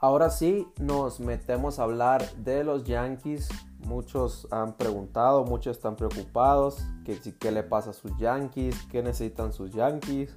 Ahora 0.00 0.30
sí, 0.30 0.66
nos 0.80 1.20
metemos 1.20 1.78
a 1.78 1.84
hablar 1.84 2.28
de 2.36 2.64
los 2.64 2.84
Yankees. 2.84 3.48
Muchos 3.86 4.48
han 4.50 4.76
preguntado, 4.76 5.44
muchos 5.44 5.76
están 5.76 5.94
preocupados, 5.96 6.84
que, 7.04 7.20
qué 7.38 7.52
le 7.52 7.62
pasa 7.62 7.90
a 7.90 7.92
sus 7.92 8.16
Yankees, 8.18 8.76
qué 8.90 9.02
necesitan 9.02 9.52
sus 9.52 9.72
Yankees. 9.72 10.36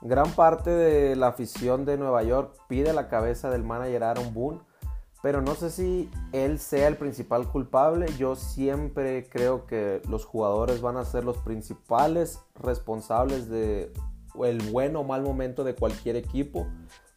Gran 0.00 0.30
parte 0.30 0.70
de 0.70 1.16
la 1.16 1.28
afición 1.28 1.84
de 1.84 1.98
Nueva 1.98 2.22
York 2.22 2.56
pide 2.68 2.92
la 2.92 3.08
cabeza 3.08 3.50
del 3.50 3.64
manager 3.64 4.04
Aaron 4.04 4.32
Boone, 4.32 4.60
pero 5.22 5.42
no 5.42 5.56
sé 5.56 5.70
si 5.70 6.08
él 6.32 6.60
sea 6.60 6.86
el 6.86 6.96
principal 6.96 7.50
culpable. 7.50 8.06
Yo 8.16 8.36
siempre 8.36 9.28
creo 9.28 9.66
que 9.66 10.00
los 10.08 10.24
jugadores 10.24 10.80
van 10.80 10.96
a 10.96 11.04
ser 11.04 11.24
los 11.24 11.38
principales 11.38 12.40
responsables 12.54 13.48
de 13.48 13.92
el 14.44 14.62
buen 14.70 14.94
o 14.94 15.02
mal 15.02 15.22
momento 15.22 15.64
de 15.64 15.74
cualquier 15.74 16.14
equipo. 16.14 16.68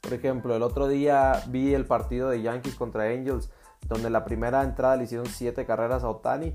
Por 0.02 0.14
ejemplo, 0.14 0.56
el 0.56 0.64
otro 0.64 0.88
día 0.88 1.44
vi 1.50 1.76
el 1.76 1.86
partido 1.86 2.30
de 2.30 2.42
Yankees 2.42 2.74
contra 2.74 3.04
Angels, 3.04 3.52
donde 3.88 4.10
la 4.10 4.24
primera 4.24 4.64
entrada 4.64 4.96
le 4.96 5.04
hicieron 5.06 5.28
7 5.28 5.66
carreras 5.66 6.04
a 6.04 6.10
Otani 6.10 6.54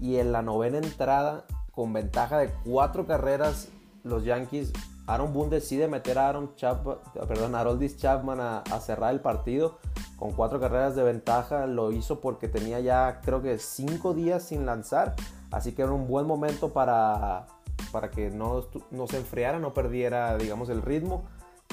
y 0.00 0.16
en 0.16 0.32
la 0.32 0.42
novena 0.42 0.78
entrada, 0.78 1.44
con 1.72 1.92
ventaja 1.92 2.38
de 2.38 2.50
4 2.64 3.06
carreras, 3.06 3.68
los 4.04 4.24
Yankees, 4.24 4.72
Aaron 5.06 5.32
Boone 5.32 5.50
decide 5.50 5.88
meter 5.88 6.18
a 6.18 6.28
Aaron 6.28 6.54
Chapman, 6.54 6.98
perdón, 7.26 7.54
a 7.54 7.60
Aroldis 7.60 7.96
Chapman 7.96 8.40
a, 8.40 8.80
cerrar 8.80 9.12
el 9.12 9.20
partido 9.20 9.78
con 10.16 10.32
4 10.32 10.60
carreras 10.60 10.96
de 10.96 11.02
ventaja. 11.02 11.66
Lo 11.66 11.92
hizo 11.92 12.20
porque 12.20 12.48
tenía 12.48 12.80
ya 12.80 13.20
creo 13.22 13.42
que 13.42 13.58
5 13.58 14.12
días 14.14 14.42
sin 14.42 14.66
lanzar, 14.66 15.14
así 15.50 15.72
que 15.72 15.82
era 15.82 15.92
un 15.92 16.06
buen 16.06 16.26
momento 16.26 16.72
para, 16.72 17.46
para 17.90 18.10
que 18.10 18.30
no, 18.30 18.64
no 18.90 19.06
se 19.06 19.16
enfriara, 19.16 19.58
no 19.58 19.72
perdiera, 19.72 20.36
digamos, 20.36 20.68
el 20.68 20.82
ritmo 20.82 21.24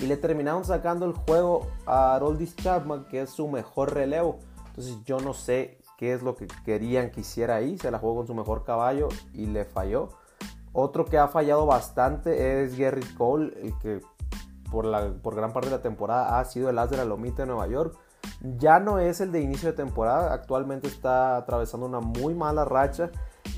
y 0.02 0.08
le 0.08 0.18
terminaron 0.18 0.66
sacando 0.66 1.06
el 1.06 1.14
juego 1.14 1.68
a 1.86 2.16
Aroldis 2.16 2.56
Chapman, 2.56 3.06
que 3.06 3.22
es 3.22 3.30
su 3.30 3.48
mejor 3.48 3.94
relevo. 3.94 4.40
Entonces 4.76 5.02
yo 5.06 5.22
no 5.22 5.34
sé 5.34 5.78
qué 5.98 6.12
es 6.12 6.22
lo 6.22 6.36
que 6.36 6.48
querían 6.66 7.10
que 7.10 7.22
hiciera 7.22 7.56
ahí. 7.56 7.78
Se 7.78 7.90
la 7.92 8.00
jugó 8.00 8.18
con 8.18 8.28
su 8.28 8.36
mejor 8.36 8.66
caballo 8.66 9.08
y 9.34 9.46
le 9.46 9.64
falló. 9.64 10.10
Otro 10.74 11.06
que 11.06 11.18
ha 11.18 11.30
fallado 11.30 11.66
bastante 11.66 12.62
es 12.62 12.78
Gary 12.78 13.06
Cole, 13.18 13.54
el 13.62 13.80
que 13.80 14.02
por, 14.70 15.22
por 15.22 15.34
gran 15.34 15.54
parte 15.54 15.70
de 15.70 15.78
la 15.78 15.82
temporada 15.82 16.38
ha 16.40 16.44
sido 16.44 16.70
el 16.70 16.78
as 16.78 16.90
de 16.90 16.98
la 16.98 17.06
lomita 17.06 17.44
de 17.44 17.48
Nueva 17.48 17.68
York. 17.68 17.98
Ya 18.58 18.80
no 18.80 19.00
es 19.00 19.22
el 19.22 19.32
de 19.32 19.40
inicio 19.40 19.70
de 19.70 19.78
temporada, 19.78 20.34
actualmente 20.34 20.90
está 20.90 21.38
atravesando 21.38 21.86
una 21.86 22.02
muy 22.02 22.34
mala 22.34 22.66
racha. 22.66 23.12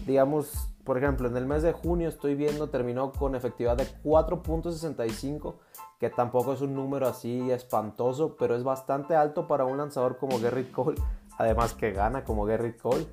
Digamos, 0.05 0.69
por 0.83 0.99
ejemplo, 0.99 1.27
en 1.27 1.35
el 1.35 1.47
mes 1.47 1.63
de 1.63 1.73
junio 1.73 2.09
estoy 2.09 2.35
viendo 2.35 2.69
terminó 2.69 3.11
con 3.11 3.33
efectividad 3.33 3.75
de 3.75 3.87
4.65 4.03 5.55
que 5.99 6.09
tampoco 6.09 6.53
es 6.53 6.61
un 6.61 6.75
número 6.75 7.07
así 7.07 7.51
espantoso, 7.51 8.35
pero 8.37 8.55
es 8.55 8.63
bastante 8.63 9.15
alto 9.15 9.47
para 9.47 9.65
un 9.65 9.77
lanzador 9.77 10.17
como 10.17 10.39
Garrett 10.39 10.71
Cole, 10.71 11.01
además 11.37 11.73
que 11.73 11.91
gana 11.91 12.23
como 12.23 12.45
Garrett 12.45 12.79
Cole. 12.79 13.07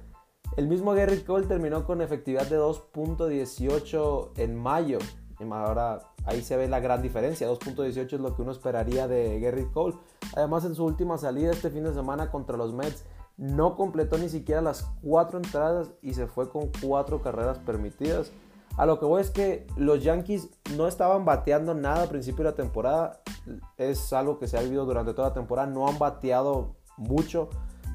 El 0.57 0.69
mismo 0.69 0.93
Garrett 0.93 1.27
Cole 1.27 1.47
terminó 1.47 1.85
con 1.85 2.01
efectividad 2.01 2.47
de 2.47 2.59
2.18 2.59 4.33
en 4.37 4.55
mayo. 4.55 4.99
Ahora 5.51 6.01
ahí 6.27 6.43
se 6.43 6.57
ve 6.57 6.69
la 6.69 6.81
gran 6.81 7.03
diferencia. 7.03 7.49
2.18 7.49 8.13
es 8.13 8.21
lo 8.21 8.37
que 8.37 8.43
uno 8.43 8.53
esperaría 8.53 9.09
de 9.09 9.41
Garrett 9.41 9.73
Cole. 9.73 9.97
Además, 10.37 10.65
en 10.65 10.75
su 10.75 10.85
última 10.85 11.19
salida 11.19 11.51
este 11.51 11.71
fin 11.71 11.85
de 11.85 11.93
semana 11.93 12.31
contra 12.31 12.57
los 12.57 12.73
Mets, 12.73 13.05
no 13.37 13.75
completó 13.75 14.17
ni 14.17 14.29
siquiera 14.29 14.61
las 14.61 14.89
cuatro 15.03 15.39
entradas 15.39 15.91
y 16.03 16.15
se 16.15 16.27
fue 16.27 16.49
con 16.49 16.71
cuatro 16.81 17.21
carreras 17.21 17.59
permitidas. 17.59 18.31
A 18.77 18.87
lo 18.87 18.99
que 18.99 19.07
voy 19.07 19.21
es 19.21 19.31
que 19.31 19.67
los 19.77 20.03
Yankees 20.03 20.49
no 20.77 20.89
estaban 20.89 21.25
bateando 21.25 21.75
nada 21.75 22.03
al 22.03 22.09
principio 22.09 22.45
de 22.45 22.51
la 22.51 22.57
temporada. 22.57 23.21
Es 23.77 24.13
algo 24.13 24.39
que 24.39 24.49
se 24.49 24.59
ha 24.59 24.63
vivido 24.63 24.85
durante 24.85 25.15
toda 25.15 25.29
la 25.29 25.35
temporada. 25.35 25.69
No 25.69 25.87
han 25.87 25.99
bateado 25.99 26.75
mucho, 26.97 27.51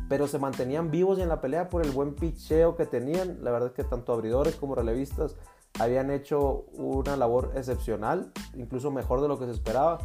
pero 0.08 0.28
se 0.28 0.40
mantenían 0.40 0.90
vivos 0.90 1.20
en 1.20 1.28
la 1.28 1.42
pelea 1.42 1.70
por 1.70 1.86
el 1.86 1.92
buen 1.92 2.16
picheo 2.16 2.78
que 2.78 2.86
tenían. 2.86 3.44
La 3.44 3.52
verdad 3.52 3.70
es 3.70 3.76
que 3.76 3.84
tanto 3.84 4.14
abridores 4.14 4.56
como 4.56 4.74
relevistas 4.74 5.36
habían 5.80 6.12
hecho 6.12 6.66
una 6.74 7.18
labor 7.18 7.52
excepcional, 7.56 8.32
incluso 8.56 8.90
mejor 8.90 9.22
de 9.22 9.28
lo 9.28 9.38
que 9.38 9.46
se 9.46 9.52
esperaba. 9.52 10.00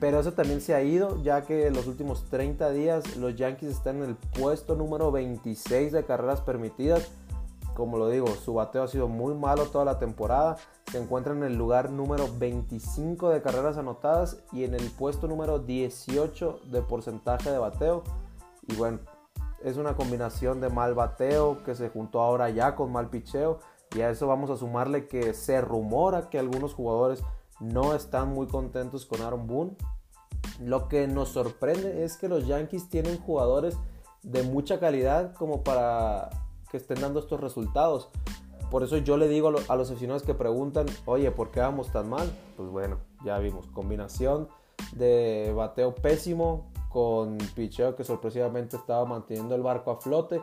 Pero 0.00 0.20
eso 0.20 0.32
también 0.32 0.60
se 0.60 0.74
ha 0.74 0.82
ido, 0.82 1.22
ya 1.22 1.42
que 1.42 1.68
en 1.68 1.72
los 1.72 1.86
últimos 1.86 2.24
30 2.28 2.70
días 2.70 3.16
los 3.16 3.34
Yankees 3.36 3.70
están 3.70 4.02
en 4.02 4.10
el 4.10 4.16
puesto 4.16 4.74
número 4.74 5.10
26 5.10 5.92
de 5.92 6.04
carreras 6.04 6.40
permitidas 6.42 7.10
como 7.76 7.98
lo 7.98 8.08
digo, 8.08 8.26
su 8.28 8.54
bateo 8.54 8.82
ha 8.82 8.88
sido 8.88 9.06
muy 9.06 9.34
malo 9.34 9.66
toda 9.66 9.84
la 9.84 9.98
temporada. 9.98 10.56
Se 10.90 10.98
encuentra 10.98 11.34
en 11.34 11.42
el 11.42 11.56
lugar 11.56 11.90
número 11.90 12.26
25 12.38 13.28
de 13.28 13.42
carreras 13.42 13.76
anotadas 13.76 14.38
y 14.50 14.64
en 14.64 14.74
el 14.74 14.90
puesto 14.90 15.28
número 15.28 15.58
18 15.58 16.60
de 16.72 16.82
porcentaje 16.82 17.50
de 17.50 17.58
bateo. 17.58 18.02
Y 18.66 18.74
bueno, 18.76 19.00
es 19.62 19.76
una 19.76 19.94
combinación 19.94 20.60
de 20.60 20.70
mal 20.70 20.94
bateo 20.94 21.62
que 21.64 21.74
se 21.74 21.90
juntó 21.90 22.20
ahora 22.20 22.48
ya 22.48 22.74
con 22.74 22.90
mal 22.90 23.10
picheo. 23.10 23.60
Y 23.94 24.00
a 24.00 24.10
eso 24.10 24.26
vamos 24.26 24.48
a 24.50 24.56
sumarle 24.56 25.06
que 25.06 25.34
se 25.34 25.60
rumora 25.60 26.30
que 26.30 26.38
algunos 26.38 26.72
jugadores 26.72 27.22
no 27.60 27.94
están 27.94 28.32
muy 28.32 28.46
contentos 28.46 29.04
con 29.04 29.20
Aaron 29.20 29.46
Boone. 29.46 29.76
Lo 30.60 30.88
que 30.88 31.06
nos 31.06 31.28
sorprende 31.28 32.04
es 32.04 32.16
que 32.16 32.28
los 32.28 32.46
Yankees 32.46 32.88
tienen 32.88 33.18
jugadores 33.18 33.76
de 34.22 34.42
mucha 34.42 34.80
calidad 34.80 35.34
como 35.34 35.62
para 35.62 36.30
que 36.70 36.76
estén 36.76 37.00
dando 37.00 37.20
estos 37.20 37.40
resultados. 37.40 38.10
Por 38.70 38.82
eso 38.82 38.98
yo 38.98 39.16
le 39.16 39.28
digo 39.28 39.48
a 39.68 39.76
los 39.76 39.90
aficionados 39.90 40.24
que 40.24 40.34
preguntan, 40.34 40.86
oye, 41.04 41.30
¿por 41.30 41.50
qué 41.50 41.60
vamos 41.60 41.92
tan 41.92 42.08
mal? 42.08 42.30
Pues 42.56 42.68
bueno, 42.68 42.98
ya 43.24 43.38
vimos, 43.38 43.66
combinación 43.68 44.48
de 44.92 45.52
bateo 45.54 45.94
pésimo 45.94 46.70
con 46.90 47.38
picheo 47.54 47.94
que 47.94 48.04
sorpresivamente 48.04 48.76
estaba 48.76 49.04
manteniendo 49.04 49.54
el 49.54 49.62
barco 49.62 49.90
a 49.90 50.00
flote. 50.00 50.42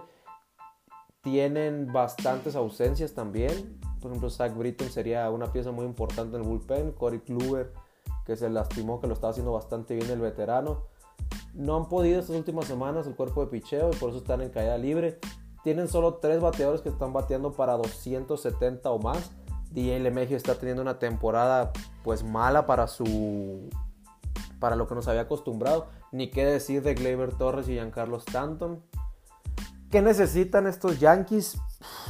Tienen 1.22 1.92
bastantes 1.92 2.56
ausencias 2.56 3.13
también. 3.13 3.80
Por 4.00 4.12
ejemplo, 4.12 4.30
Zach 4.30 4.56
Britton 4.56 4.89
sería 4.89 5.30
una 5.30 5.51
pieza 5.51 5.72
muy 5.72 5.86
importante 5.86 6.36
en 6.36 6.44
el 6.44 6.48
bullpen. 6.48 6.92
Corey 6.92 7.20
Kluber, 7.20 7.74
que 8.25 8.36
se 8.36 8.50
lastimó, 8.50 9.00
que 9.00 9.08
lo 9.08 9.13
estaba 9.13 9.32
haciendo 9.32 9.53
bastante 9.53 9.96
bien 9.96 10.10
el 10.12 10.20
veterano. 10.20 10.84
No 11.53 11.75
han 11.77 11.88
podido 11.88 12.20
estas 12.20 12.36
últimas 12.36 12.65
semanas 12.65 13.08
el 13.08 13.15
cuerpo 13.15 13.44
de 13.44 13.48
picheo 13.48 13.92
y 13.92 13.96
por 13.96 14.10
eso 14.10 14.20
están 14.20 14.42
en 14.42 14.50
caída 14.50 14.77
libre. 14.77 15.20
Tienen 15.63 15.88
solo 15.88 16.15
tres 16.15 16.41
bateadores 16.41 16.82
que 16.82 16.89
están 16.89 17.13
bateando 17.13 17.53
para 17.53 17.74
270 17.74 18.91
o 18.91 19.00
más. 19.00 19.32
DJ 19.72 20.00
LeMahieu 20.01 20.36
está 20.36 20.55
teniendo 20.55 20.82
una 20.82 21.00
temporada 21.00 21.72
pues 22.03 22.24
mala 22.24 22.65
para 22.65 22.88
su 22.88 23.70
para 24.60 24.75
lo 24.75 24.88
que 24.88 24.96
nos 24.96 25.08
había 25.08 25.22
acostumbrado. 25.22 25.88
Ni 26.12 26.29
qué 26.29 26.46
decir 26.46 26.84
de 26.84 26.93
Gleyber 26.93 27.34
Torres 27.34 27.67
y 27.70 27.74
Giancarlo 27.74 28.17
Stanton. 28.17 28.84
¿Qué 29.89 30.01
necesitan 30.01 30.67
estos 30.67 31.00
Yankees? 31.00 31.58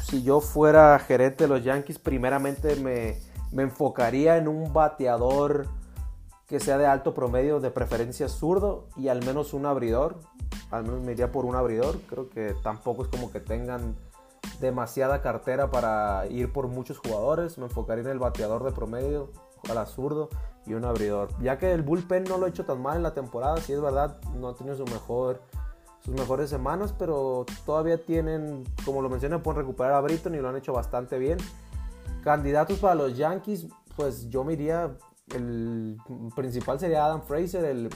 Si 0.03 0.23
yo 0.23 0.39
fuera 0.39 0.97
gerente 0.99 1.45
de 1.45 1.47
los 1.47 1.63
Yankees, 1.63 1.99
primeramente 1.99 2.75
me, 2.75 3.19
me 3.51 3.63
enfocaría 3.63 4.37
en 4.37 4.47
un 4.47 4.73
bateador 4.73 5.67
que 6.47 6.59
sea 6.59 6.77
de 6.77 6.85
alto 6.85 7.13
promedio, 7.13 7.59
de 7.59 7.71
preferencia 7.71 8.29
zurdo 8.29 8.87
y 8.95 9.07
al 9.07 9.25
menos 9.25 9.53
un 9.53 9.65
abridor 9.65 10.19
al 10.73 10.83
menos 10.83 11.01
me 11.01 11.11
iría 11.11 11.31
por 11.31 11.45
un 11.45 11.55
abridor. 11.55 11.99
Creo 12.09 12.29
que 12.29 12.55
tampoco 12.63 13.03
es 13.03 13.07
como 13.07 13.31
que 13.31 13.39
tengan 13.39 13.95
demasiada 14.59 15.21
cartera 15.21 15.69
para 15.69 16.25
ir 16.27 16.51
por 16.51 16.67
muchos 16.67 16.97
jugadores. 16.97 17.59
Me 17.59 17.65
enfocaría 17.65 18.03
en 18.03 18.09
el 18.09 18.19
bateador 18.19 18.63
de 18.63 18.71
promedio, 18.71 19.29
al 19.69 19.85
zurdo 19.87 20.29
y 20.65 20.73
un 20.73 20.83
abridor. 20.83 21.29
Ya 21.39 21.59
que 21.59 21.71
el 21.71 21.83
bullpen 21.83 22.23
no 22.23 22.37
lo 22.37 22.47
ha 22.47 22.49
hecho 22.49 22.65
tan 22.65 22.81
mal 22.81 22.97
en 22.97 23.03
la 23.03 23.13
temporada, 23.13 23.57
si 23.57 23.73
es 23.73 23.81
verdad, 23.81 24.19
no 24.33 24.49
ha 24.49 24.55
tenido 24.55 24.75
su 24.75 24.85
mejor, 24.85 25.41
sus 25.99 26.15
mejores 26.15 26.49
semanas, 26.49 26.93
pero 26.97 27.45
todavía 27.65 28.03
tienen, 28.03 28.63
como 28.83 29.01
lo 29.03 29.09
mencioné, 29.09 29.37
pueden 29.39 29.61
recuperar 29.61 29.93
a 29.93 30.01
Britton 30.01 30.33
y 30.33 30.39
lo 30.39 30.49
han 30.49 30.55
hecho 30.55 30.73
bastante 30.73 31.19
bien. 31.19 31.37
Candidatos 32.23 32.79
para 32.79 32.95
los 32.95 33.15
Yankees, 33.15 33.67
pues 33.95 34.27
yo 34.29 34.43
me 34.43 34.53
iría 34.53 34.97
el 35.35 35.97
principal 36.35 36.79
sería 36.79 37.05
Adam 37.05 37.21
Fraser, 37.21 37.63
el, 37.63 37.89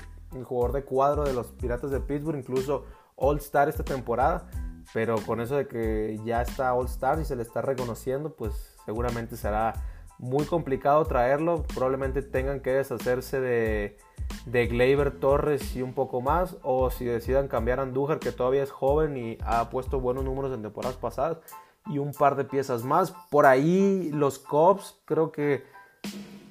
jugador 0.44 0.74
de 0.74 0.84
cuadro 0.84 1.24
de 1.24 1.34
los 1.34 1.48
Piratas 1.48 1.92
de 1.92 2.00
Pittsburgh, 2.00 2.38
incluso 2.38 2.86
All 3.16 3.38
Star 3.38 3.70
esta 3.70 3.84
temporada. 3.84 4.50
Pero 4.94 5.18
con 5.26 5.42
eso 5.42 5.56
de 5.56 5.68
que 5.68 6.20
ya 6.24 6.42
está 6.42 6.74
All 6.74 6.86
Star 6.86 7.20
y 7.20 7.26
se 7.26 7.36
le 7.36 7.44
está 7.44 7.62
reconociendo, 7.62 8.36
pues 8.36 8.78
seguramente 8.86 9.36
será 9.36 9.74
muy 10.18 10.46
complicado 10.46 11.04
traerlo. 11.06 11.64
Probablemente 11.74 12.22
tengan 12.22 12.62
que 12.62 12.72
deshacerse 12.72 13.40
de, 13.40 13.98
de 14.46 14.68
Gleyber 14.68 15.20
Torres 15.20 15.76
y 15.76 15.82
un 15.82 15.94
poco 15.94 16.22
más. 16.22 16.58
O 16.64 16.90
si 16.90 17.06
decidan 17.06 17.48
cambiar 17.48 17.80
a 17.80 17.84
Andújar, 17.84 18.20
que 18.20 18.32
todavía 18.32 18.64
es 18.64 18.72
joven 18.72 19.18
y 19.18 19.38
ha 19.44 19.70
puesto 19.70 20.00
buenos 20.00 20.24
números 20.24 20.54
en 20.54 20.62
temporadas 20.62 20.98
pasadas. 20.98 21.40
Y 21.86 22.00
un 22.00 22.12
par 22.14 22.36
de 22.36 22.46
piezas 22.46 22.84
más. 22.84 23.14
Por 23.30 23.46
ahí 23.46 24.10
los 24.14 24.40
Cubs 24.40 25.00
creo 25.06 25.32
que 25.32 25.64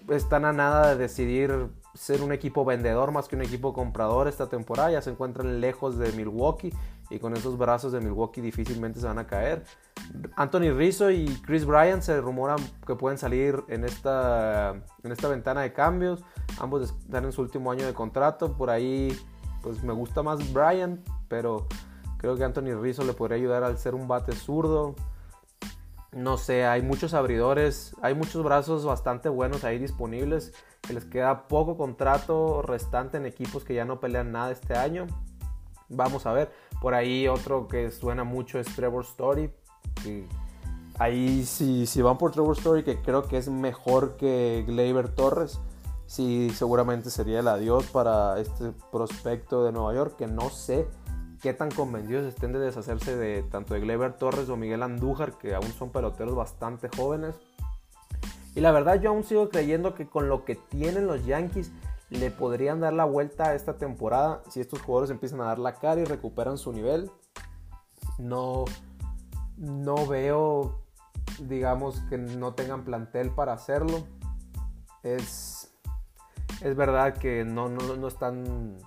están 0.09 0.45
a 0.45 0.53
nada 0.53 0.91
de 0.91 0.97
decidir 0.97 1.71
ser 1.97 2.23
un 2.23 2.33
equipo 2.33 2.65
vendedor 2.65 3.11
más 3.11 3.29
que 3.29 3.37
un 3.37 3.43
equipo 3.43 3.73
comprador 3.73 4.29
esta 4.29 4.49
temporada. 4.49 4.91
Ya 4.91 5.03
se 5.03 5.11
encuentran 5.11 5.61
lejos 5.61 5.99
de 5.99 6.13
Milwaukee 6.13 6.73
y 7.11 7.19
con 7.19 7.35
esos 7.35 7.57
brazos 7.57 7.93
de 7.93 8.01
Milwaukee 8.01 8.41
difícilmente 8.41 9.01
se 9.01 9.07
van 9.07 9.19
a 9.19 9.27
caer. 9.27 9.65
Anthony 10.37 10.73
Rizzo 10.75 11.11
y 11.11 11.27
Chris 11.47 11.65
Bryant 11.65 12.03
se 12.03 12.21
rumoran 12.21 12.59
que 12.87 12.95
pueden 12.95 13.19
salir 13.19 13.63
en 13.69 13.85
esta, 13.85 14.75
en 15.03 15.13
esta 15.13 15.29
ventana 15.29 15.63
de 15.63 15.73
cambios. 15.73 16.23
Ambos 16.61 16.91
están 16.91 17.25
en 17.25 17.33
su 17.33 17.43
último 17.43 17.71
año 17.71 17.87
de 17.87 17.95
contrato. 17.95 18.57
Por 18.57 18.71
ahí, 18.71 19.17
pues 19.63 19.83
me 19.83 19.93
gusta 19.93 20.23
más 20.23 20.53
Bryant, 20.53 21.07
pero 21.29 21.67
creo 22.19 22.37
que 22.37 22.45
Anthony 22.45 22.81
Rizzo 22.81 23.05
le 23.05 23.13
podría 23.15 23.37
ayudar 23.37 23.65
al 23.65 23.79
ser 23.79 23.95
un 23.95 24.07
bate 24.07 24.33
zurdo. 24.33 24.95
No 26.13 26.39
sé, 26.39 26.65
hay 26.65 26.81
muchos 26.83 27.13
abridores, 27.13 27.95
hay 28.01 28.15
muchos 28.15 28.43
brazos 28.43 28.85
bastante 28.85 29.29
buenos 29.29 29.65
ahí 29.65 29.79
disponibles. 29.79 30.55
Que 30.87 30.93
les 30.93 31.05
queda 31.05 31.49
poco 31.49 31.77
contrato 31.77 32.63
restante 32.63 33.17
en 33.17 33.27
equipos 33.27 33.65
que 33.65 33.75
ya 33.75 33.85
no 33.85 34.01
pelean 34.01 34.33
nada 34.33 34.51
este 34.51 34.77
año. 34.77 35.07
Vamos 35.89 36.27
a 36.27 36.33
ver. 36.33 36.53
Por 36.81 36.95
ahí 36.95 37.29
otro 37.29 37.69
que 37.69 37.91
suena 37.91 38.25
mucho 38.25 38.59
es 38.59 38.67
Trevor 38.75 39.05
Story. 39.05 39.51
ahí 40.99 41.45
si, 41.45 41.87
si 41.87 42.03
van 42.03 42.19
por 42.19 42.33
Trevor 42.33 42.57
Story, 42.57 42.85
que 42.85 43.01
creo 43.01 43.27
que 43.29 43.39
es 43.39 43.49
mejor 43.49 44.17
que 44.17 44.65
Gleyber 44.67 45.09
Torres, 45.09 45.61
sí 46.07 46.51
seguramente 46.55 47.11
sería 47.11 47.41
el 47.41 47.49
adiós 47.49 47.87
para 47.87 48.39
este 48.39 48.73
prospecto 48.93 49.65
de 49.65 49.73
Nueva 49.73 49.95
York, 49.95 50.17
que 50.17 50.27
no 50.27 50.51
sé 50.51 50.89
qué 51.41 51.53
tan 51.53 51.71
convencidos 51.71 52.25
estén 52.25 52.53
de 52.53 52.59
deshacerse 52.59 53.17
de 53.17 53.43
tanto 53.43 53.75
de 53.75 53.81
Gleyber 53.81 54.15
Torres 54.15 54.49
o 54.49 54.57
Miguel 54.57 54.83
Andújar, 54.83 55.37
que 55.39 55.55
aún 55.55 55.71
son 55.73 55.91
peloteros 55.91 56.35
bastante 56.35 56.89
jóvenes. 56.89 57.37
Y 58.57 58.61
la 58.63 58.73
verdad 58.73 58.99
yo 58.99 59.11
aún 59.11 59.23
sigo 59.23 59.51
creyendo 59.51 59.95
que 59.95 60.09
con 60.09 60.31
lo 60.31 60.47
que 60.47 60.55
tienen 60.55 61.07
los 61.07 61.27
Yankees 61.27 61.71
le 62.09 62.31
podrían 62.31 62.81
dar 62.81 62.95
la 62.95 63.05
vuelta 63.05 63.49
a 63.49 63.55
esta 63.55 63.77
temporada 63.77 64.43
si 64.49 64.61
estos 64.61 64.81
jugadores 64.81 65.11
empiezan 65.11 65.43
a 65.43 65.45
dar 65.45 65.59
la 65.59 65.75
cara 65.75 66.01
y 66.01 66.05
recuperan 66.05 66.57
su 66.57 66.73
nivel. 66.73 67.11
No, 68.17 68.65
no 69.59 70.07
veo, 70.07 70.81
digamos, 71.41 72.01
que 72.09 72.17
no 72.17 72.55
tengan 72.55 72.85
plantel 72.85 73.31
para 73.31 73.53
hacerlo. 73.53 74.07
Es, 75.03 75.71
es 76.63 76.75
verdad 76.77 77.19
que 77.19 77.45
no, 77.45 77.69
no, 77.69 77.95
no 77.97 78.09
están, 78.09 78.79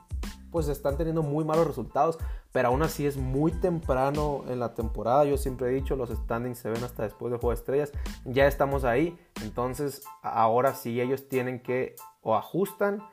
pues 0.50 0.68
están 0.68 0.98
teniendo 0.98 1.22
muy 1.22 1.46
malos 1.46 1.68
resultados, 1.68 2.18
pero 2.52 2.70
aún 2.70 2.82
así 2.82 3.06
es 3.06 3.18
muy 3.18 3.52
temprano 3.52 4.44
en 4.48 4.60
la 4.60 4.74
temporada. 4.74 5.26
Yo 5.26 5.38
siempre 5.38 5.70
he 5.70 5.74
dicho, 5.74 5.96
los 5.96 6.10
standings 6.10 6.58
se 6.58 6.70
ven 6.70 6.84
hasta 6.84 7.04
después 7.04 7.32
de 7.32 7.38
Juego 7.38 7.50
de 7.52 7.56
Estrellas. 7.56 7.92
Ya 8.26 8.48
estamos 8.48 8.84
ahí, 8.84 9.18
entonces 9.44 10.04
ahora 10.22 10.74
sí 10.74 11.00
ellos 11.00 11.28
tienen 11.28 11.62
que 11.62 11.96
o 12.22 12.36
ajustan 12.36 13.04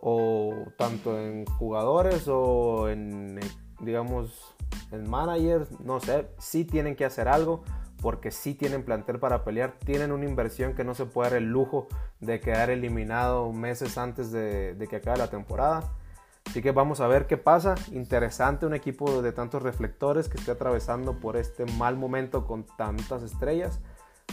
o 0.00 0.52
tanto 0.78 1.18
en 1.18 1.44
jugadores 1.46 2.26
o 2.26 2.88
en 2.88 3.38
digamos 3.80 4.54
en 4.90 5.08
managers, 5.08 5.80
no 5.80 6.00
sé, 6.00 6.28
sí 6.38 6.64
tienen 6.64 6.96
que 6.96 7.04
hacer 7.04 7.28
algo 7.28 7.62
porque 8.00 8.30
sí 8.30 8.54
tienen 8.54 8.84
plantel 8.84 9.20
para 9.20 9.44
pelear, 9.44 9.78
tienen 9.78 10.10
una 10.10 10.24
inversión 10.24 10.74
que 10.74 10.82
no 10.82 10.94
se 10.94 11.06
puede 11.06 11.30
dar 11.30 11.38
el 11.38 11.50
lujo 11.50 11.86
de 12.20 12.40
quedar 12.40 12.70
eliminado 12.70 13.52
meses 13.52 13.96
antes 13.96 14.32
de 14.32 14.86
que 14.90 14.96
acabe 14.96 15.18
la 15.18 15.30
temporada. 15.30 15.92
Así 16.52 16.60
que 16.60 16.72
vamos 16.72 17.00
a 17.00 17.06
ver 17.06 17.26
qué 17.26 17.38
pasa. 17.38 17.76
Interesante 17.92 18.66
un 18.66 18.74
equipo 18.74 19.22
de 19.22 19.32
tantos 19.32 19.62
reflectores 19.62 20.28
que 20.28 20.36
esté 20.36 20.50
atravesando 20.50 21.18
por 21.18 21.38
este 21.38 21.64
mal 21.78 21.96
momento 21.96 22.46
con 22.46 22.66
tantas 22.76 23.22
estrellas. 23.22 23.80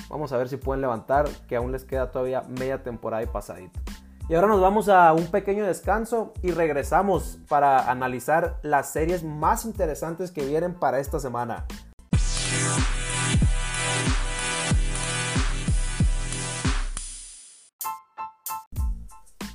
Vamos 0.09 0.33
a 0.33 0.37
ver 0.37 0.49
si 0.49 0.57
pueden 0.57 0.81
levantar, 0.81 1.29
que 1.47 1.55
aún 1.55 1.71
les 1.71 1.85
queda 1.85 2.11
todavía 2.11 2.41
media 2.41 2.83
temporada 2.83 3.23
y 3.23 3.27
pasadito. 3.27 3.79
Y 4.27 4.35
ahora 4.35 4.49
nos 4.49 4.59
vamos 4.59 4.89
a 4.89 5.13
un 5.13 5.27
pequeño 5.27 5.65
descanso 5.65 6.33
y 6.41 6.51
regresamos 6.51 7.39
para 7.47 7.89
analizar 7.89 8.59
las 8.63 8.91
series 8.91 9.23
más 9.23 9.63
interesantes 9.63 10.31
que 10.31 10.45
vienen 10.45 10.73
para 10.73 10.99
esta 10.99 11.21
semana. 11.21 11.67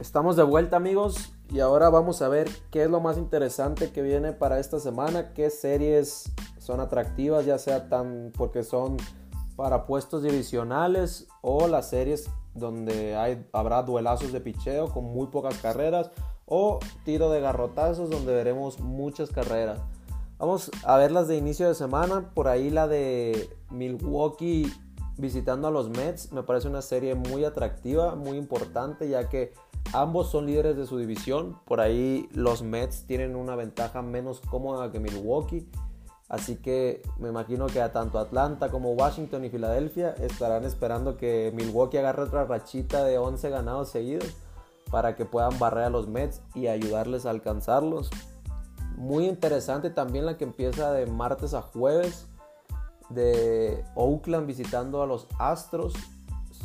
Estamos 0.00 0.36
de 0.36 0.44
vuelta 0.44 0.78
amigos 0.78 1.33
y 1.54 1.60
ahora 1.60 1.88
vamos 1.88 2.20
a 2.20 2.28
ver 2.28 2.50
qué 2.72 2.82
es 2.82 2.90
lo 2.90 3.00
más 3.00 3.16
interesante 3.16 3.92
que 3.92 4.02
viene 4.02 4.32
para 4.32 4.58
esta 4.58 4.80
semana, 4.80 5.32
qué 5.34 5.50
series 5.50 6.32
son 6.58 6.80
atractivas, 6.80 7.46
ya 7.46 7.58
sea 7.58 7.88
tan 7.88 8.32
porque 8.36 8.64
son 8.64 8.96
para 9.54 9.86
puestos 9.86 10.24
divisionales 10.24 11.28
o 11.42 11.68
las 11.68 11.90
series 11.90 12.28
donde 12.54 13.14
hay, 13.14 13.46
habrá 13.52 13.84
duelazos 13.84 14.32
de 14.32 14.40
picheo 14.40 14.92
con 14.92 15.04
muy 15.04 15.28
pocas 15.28 15.56
carreras 15.58 16.10
o 16.44 16.80
tiro 17.04 17.30
de 17.30 17.40
garrotazos 17.40 18.10
donde 18.10 18.34
veremos 18.34 18.80
muchas 18.80 19.30
carreras. 19.30 19.78
Vamos 20.38 20.72
a 20.82 20.96
ver 20.96 21.12
las 21.12 21.28
de 21.28 21.36
inicio 21.36 21.68
de 21.68 21.76
semana, 21.76 22.32
por 22.34 22.48
ahí 22.48 22.68
la 22.68 22.88
de 22.88 23.48
Milwaukee 23.70 24.72
visitando 25.16 25.68
a 25.68 25.70
los 25.70 25.90
Mets, 25.90 26.32
me 26.32 26.42
parece 26.42 26.68
una 26.68 26.82
serie 26.82 27.14
muy 27.14 27.44
atractiva, 27.44 28.14
muy 28.14 28.36
importante 28.36 29.08
ya 29.08 29.28
que 29.28 29.52
ambos 29.92 30.30
son 30.30 30.46
líderes 30.46 30.76
de 30.76 30.86
su 30.86 30.98
división, 30.98 31.58
por 31.64 31.80
ahí 31.80 32.28
los 32.32 32.62
Mets 32.62 33.06
tienen 33.06 33.36
una 33.36 33.56
ventaja 33.56 34.02
menos 34.02 34.40
cómoda 34.40 34.90
que 34.90 35.00
Milwaukee 35.00 35.68
Así 36.28 36.56
que 36.56 37.02
me 37.18 37.28
imagino 37.28 37.66
que 37.66 37.82
a 37.82 37.92
tanto 37.92 38.18
Atlanta 38.18 38.70
como 38.70 38.92
Washington 38.92 39.44
y 39.44 39.50
Filadelfia 39.50 40.10
estarán 40.20 40.64
esperando 40.64 41.16
que 41.16 41.52
Milwaukee 41.54 41.98
agarre 41.98 42.22
otra 42.22 42.44
rachita 42.44 43.04
de 43.04 43.18
11 43.18 43.50
ganados 43.50 43.90
seguidos 43.90 44.34
para 44.90 45.16
que 45.16 45.26
puedan 45.26 45.58
barrer 45.58 45.84
a 45.84 45.90
los 45.90 46.08
Mets 46.08 46.40
y 46.54 46.68
ayudarles 46.68 47.26
a 47.26 47.30
alcanzarlos. 47.30 48.10
Muy 48.96 49.26
interesante 49.26 49.90
también 49.90 50.24
la 50.24 50.38
que 50.38 50.44
empieza 50.44 50.92
de 50.92 51.06
martes 51.06 51.52
a 51.52 51.62
jueves 51.62 52.26
de 53.10 53.84
Oakland 53.94 54.46
visitando 54.46 55.02
a 55.02 55.06
los 55.06 55.26
Astros. 55.38 55.94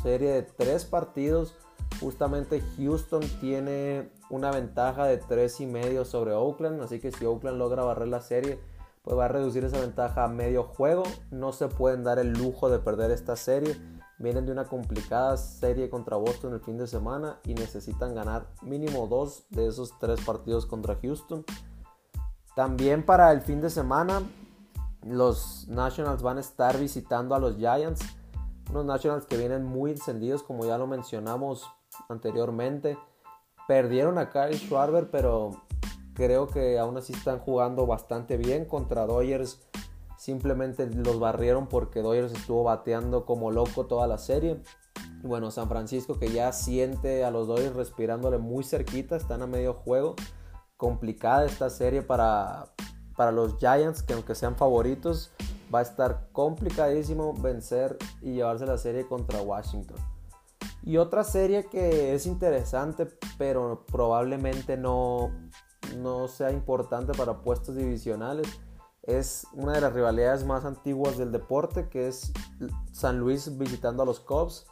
Serie 0.02 0.30
de 0.30 0.42
tres 0.42 0.84
partidos. 0.84 1.54
Justamente 2.00 2.62
Houston 2.76 3.22
tiene 3.40 4.10
una 4.30 4.50
ventaja 4.50 5.04
de 5.04 5.18
tres 5.18 5.60
y 5.60 5.66
medio 5.66 6.04
sobre 6.04 6.32
Oakland. 6.32 6.82
Así 6.82 7.00
que 7.00 7.12
si 7.12 7.24
Oakland 7.24 7.58
logra 7.58 7.82
barrer 7.82 8.08
la 8.08 8.20
serie, 8.20 8.60
pues 9.02 9.16
va 9.16 9.26
a 9.26 9.28
reducir 9.28 9.64
esa 9.64 9.80
ventaja 9.80 10.24
a 10.24 10.28
medio 10.28 10.64
juego. 10.64 11.02
No 11.30 11.52
se 11.52 11.68
pueden 11.68 12.04
dar 12.04 12.18
el 12.18 12.32
lujo 12.32 12.70
de 12.70 12.78
perder 12.78 13.10
esta 13.10 13.36
serie. 13.36 13.76
Vienen 14.18 14.44
de 14.44 14.52
una 14.52 14.64
complicada 14.66 15.36
serie 15.38 15.88
contra 15.88 16.16
Boston 16.16 16.52
el 16.52 16.60
fin 16.60 16.76
de 16.76 16.86
semana 16.86 17.40
y 17.44 17.54
necesitan 17.54 18.14
ganar 18.14 18.46
mínimo 18.60 19.06
dos 19.06 19.46
de 19.48 19.66
esos 19.66 19.98
tres 19.98 20.20
partidos 20.20 20.66
contra 20.66 20.98
Houston. 21.02 21.44
También 22.54 23.04
para 23.04 23.32
el 23.32 23.40
fin 23.40 23.62
de 23.62 23.70
semana 23.70 24.22
los 25.02 25.66
Nationals 25.68 26.22
van 26.22 26.38
a 26.38 26.40
estar 26.40 26.78
visitando 26.78 27.34
a 27.34 27.38
los 27.38 27.56
Giants. 27.56 28.00
Unos 28.70 28.84
Nationals 28.84 29.26
que 29.26 29.36
vienen 29.36 29.64
muy 29.64 29.92
encendidos 29.92 30.42
como 30.42 30.64
ya 30.64 30.78
lo 30.78 30.86
mencionamos 30.86 31.66
anteriormente. 32.08 32.98
Perdieron 33.66 34.18
a 34.18 34.30
Kyle 34.30 34.56
Schwarber 34.56 35.10
pero 35.10 35.62
creo 36.14 36.48
que 36.48 36.78
aún 36.78 36.96
así 36.96 37.12
están 37.12 37.38
jugando 37.38 37.86
bastante 37.86 38.36
bien 38.36 38.64
contra 38.64 39.06
Dodgers. 39.06 39.60
Simplemente 40.18 40.86
los 40.86 41.18
barrieron 41.18 41.66
porque 41.66 42.02
Dodgers 42.02 42.32
estuvo 42.32 42.64
bateando 42.64 43.24
como 43.24 43.50
loco 43.50 43.86
toda 43.86 44.06
la 44.06 44.18
serie. 44.18 44.60
Bueno, 45.22 45.50
San 45.50 45.68
Francisco 45.68 46.18
que 46.18 46.30
ya 46.30 46.52
siente 46.52 47.24
a 47.24 47.30
los 47.30 47.48
Dodgers 47.48 47.74
respirándole 47.74 48.38
muy 48.38 48.64
cerquita, 48.64 49.16
están 49.16 49.42
a 49.42 49.46
medio 49.46 49.74
juego. 49.74 50.14
Complicada 50.76 51.44
esta 51.44 51.68
serie 51.70 52.02
para, 52.02 52.66
para 53.20 53.32
los 53.32 53.58
Giants, 53.58 54.02
que 54.02 54.14
aunque 54.14 54.34
sean 54.34 54.56
favoritos, 54.56 55.30
va 55.72 55.80
a 55.80 55.82
estar 55.82 56.30
complicadísimo 56.32 57.34
vencer 57.34 57.98
y 58.22 58.32
llevarse 58.32 58.64
la 58.64 58.78
serie 58.78 59.06
contra 59.06 59.42
Washington. 59.42 59.98
Y 60.82 60.96
otra 60.96 61.22
serie 61.22 61.66
que 61.66 62.14
es 62.14 62.24
interesante, 62.24 63.06
pero 63.36 63.84
probablemente 63.92 64.78
no, 64.78 65.32
no 65.98 66.28
sea 66.28 66.50
importante 66.50 67.12
para 67.12 67.42
puestos 67.42 67.76
divisionales. 67.76 68.46
Es 69.02 69.46
una 69.52 69.74
de 69.74 69.82
las 69.82 69.92
rivalidades 69.92 70.46
más 70.46 70.64
antiguas 70.64 71.18
del 71.18 71.30
deporte, 71.30 71.90
que 71.90 72.08
es 72.08 72.32
San 72.90 73.18
Luis 73.18 73.58
visitando 73.58 74.02
a 74.02 74.06
los 74.06 74.18
Cubs. 74.20 74.64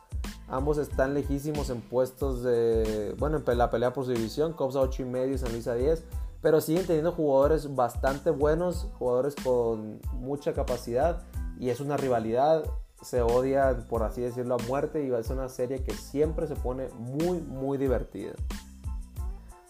Ambos 0.48 0.78
están 0.78 1.12
lejísimos 1.12 1.68
en 1.68 1.82
puestos 1.82 2.42
de, 2.42 3.14
bueno, 3.18 3.42
en 3.46 3.58
la 3.58 3.70
pelea 3.70 3.92
por 3.92 4.06
su 4.06 4.12
división, 4.12 4.54
Cubs 4.54 4.74
a 4.74 4.80
8 4.80 5.02
y 5.02 5.04
medio 5.04 5.34
y 5.34 5.38
San 5.38 5.52
Luis 5.52 5.68
a 5.68 5.74
10, 5.74 6.02
pero 6.40 6.60
siguen 6.60 6.86
teniendo 6.86 7.12
jugadores 7.12 7.74
bastante 7.74 8.30
buenos, 8.30 8.88
jugadores 8.98 9.34
con 9.36 10.00
mucha 10.14 10.52
capacidad 10.52 11.22
y 11.58 11.70
es 11.70 11.80
una 11.80 11.96
rivalidad, 11.96 12.64
se 13.02 13.22
odia 13.22 13.76
por 13.88 14.02
así 14.02 14.20
decirlo 14.20 14.56
a 14.56 14.68
muerte 14.68 15.04
y 15.04 15.10
va 15.10 15.18
a 15.18 15.22
ser 15.22 15.36
una 15.36 15.48
serie 15.48 15.82
que 15.82 15.92
siempre 15.92 16.46
se 16.46 16.56
pone 16.56 16.88
muy 16.98 17.40
muy 17.40 17.78
divertida. 17.78 18.32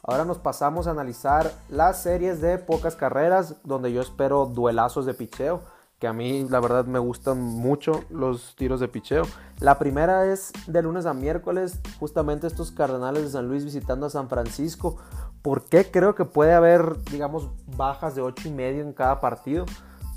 Ahora 0.02 0.24
nos 0.24 0.38
pasamos 0.38 0.86
a 0.86 0.92
analizar 0.92 1.52
las 1.68 2.02
series 2.02 2.40
de 2.40 2.56
pocas 2.56 2.96
carreras 2.96 3.56
donde 3.64 3.92
yo 3.92 4.00
espero 4.00 4.46
duelazos 4.46 5.04
de 5.04 5.12
picheo 5.12 5.60
que 5.98 6.06
a 6.06 6.12
mí 6.12 6.46
la 6.48 6.60
verdad 6.60 6.84
me 6.84 7.00
gustan 7.00 7.40
mucho 7.40 8.04
los 8.08 8.54
tiros 8.54 8.78
de 8.78 8.88
picheo. 8.88 9.24
La 9.58 9.78
primera 9.78 10.32
es 10.32 10.52
de 10.68 10.82
lunes 10.82 11.06
a 11.06 11.14
miércoles, 11.14 11.80
justamente 11.98 12.46
estos 12.46 12.70
Cardenales 12.70 13.24
de 13.24 13.30
San 13.30 13.48
Luis 13.48 13.64
visitando 13.64 14.06
a 14.06 14.10
San 14.10 14.28
Francisco. 14.28 14.98
¿Por 15.42 15.64
qué 15.64 15.90
creo 15.90 16.14
que 16.14 16.24
puede 16.24 16.52
haber, 16.52 17.02
digamos, 17.04 17.48
bajas 17.76 18.14
de 18.14 18.22
8 18.22 18.48
y 18.48 18.50
medio 18.50 18.82
en 18.82 18.92
cada 18.92 19.20
partido? 19.20 19.66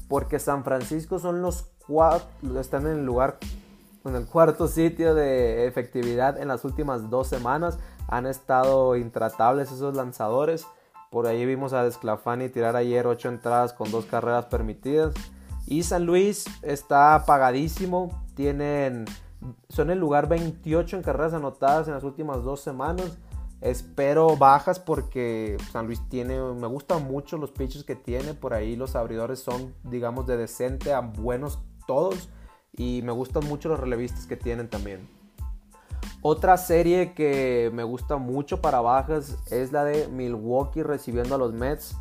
Porque 0.07 0.39
San 0.39 0.63
Francisco 0.63 1.19
son 1.19 1.41
los 1.41 1.71
cuatro, 1.87 2.59
están 2.59 2.85
en 2.87 2.99
el 2.99 3.05
lugar, 3.05 3.37
en 4.03 4.15
el 4.15 4.25
cuarto 4.25 4.67
sitio 4.67 5.13
de 5.13 5.67
efectividad 5.67 6.39
en 6.39 6.47
las 6.47 6.65
últimas 6.65 7.09
dos 7.09 7.27
semanas. 7.27 7.77
Han 8.07 8.25
estado 8.25 8.95
intratables 8.95 9.71
esos 9.71 9.95
lanzadores. 9.95 10.65
Por 11.11 11.27
ahí 11.27 11.45
vimos 11.45 11.73
a 11.73 11.83
Desclafani 11.83 12.49
tirar 12.49 12.75
ayer 12.75 13.05
8 13.05 13.29
entradas 13.29 13.73
con 13.73 13.91
dos 13.91 14.05
carreras 14.05 14.45
permitidas. 14.45 15.13
Y 15.67 15.83
San 15.83 16.05
Luis 16.05 16.45
está 16.63 17.15
apagadísimo. 17.15 18.23
Tienen, 18.35 19.05
son 19.69 19.91
el 19.91 19.99
lugar 19.99 20.27
28 20.27 20.97
en 20.97 21.03
carreras 21.03 21.33
anotadas 21.33 21.87
en 21.87 21.93
las 21.93 22.03
últimas 22.03 22.43
dos 22.43 22.61
semanas. 22.61 23.17
Espero 23.61 24.35
bajas 24.37 24.79
porque 24.79 25.55
San 25.71 25.85
Luis 25.85 26.01
tiene, 26.09 26.39
me 26.39 26.67
gustan 26.67 27.03
mucho 27.03 27.37
los 27.37 27.51
pitches 27.51 27.83
que 27.83 27.95
tiene. 27.95 28.33
Por 28.33 28.55
ahí 28.55 28.75
los 28.75 28.95
abridores 28.95 29.39
son, 29.39 29.75
digamos, 29.83 30.25
de 30.25 30.35
decente 30.35 30.93
a 30.93 31.01
buenos 31.01 31.59
todos. 31.85 32.29
Y 32.73 33.01
me 33.03 33.11
gustan 33.11 33.45
mucho 33.47 33.69
los 33.69 33.79
relevistas 33.79 34.25
que 34.25 34.35
tienen 34.35 34.69
también. 34.69 35.07
Otra 36.23 36.57
serie 36.57 37.13
que 37.13 37.69
me 37.73 37.83
gusta 37.83 38.17
mucho 38.17 38.61
para 38.61 38.81
bajas 38.81 39.37
es 39.51 39.71
la 39.71 39.83
de 39.83 40.07
Milwaukee 40.07 40.81
recibiendo 40.81 41.35
a 41.35 41.37
los 41.37 41.53
Mets. 41.53 41.95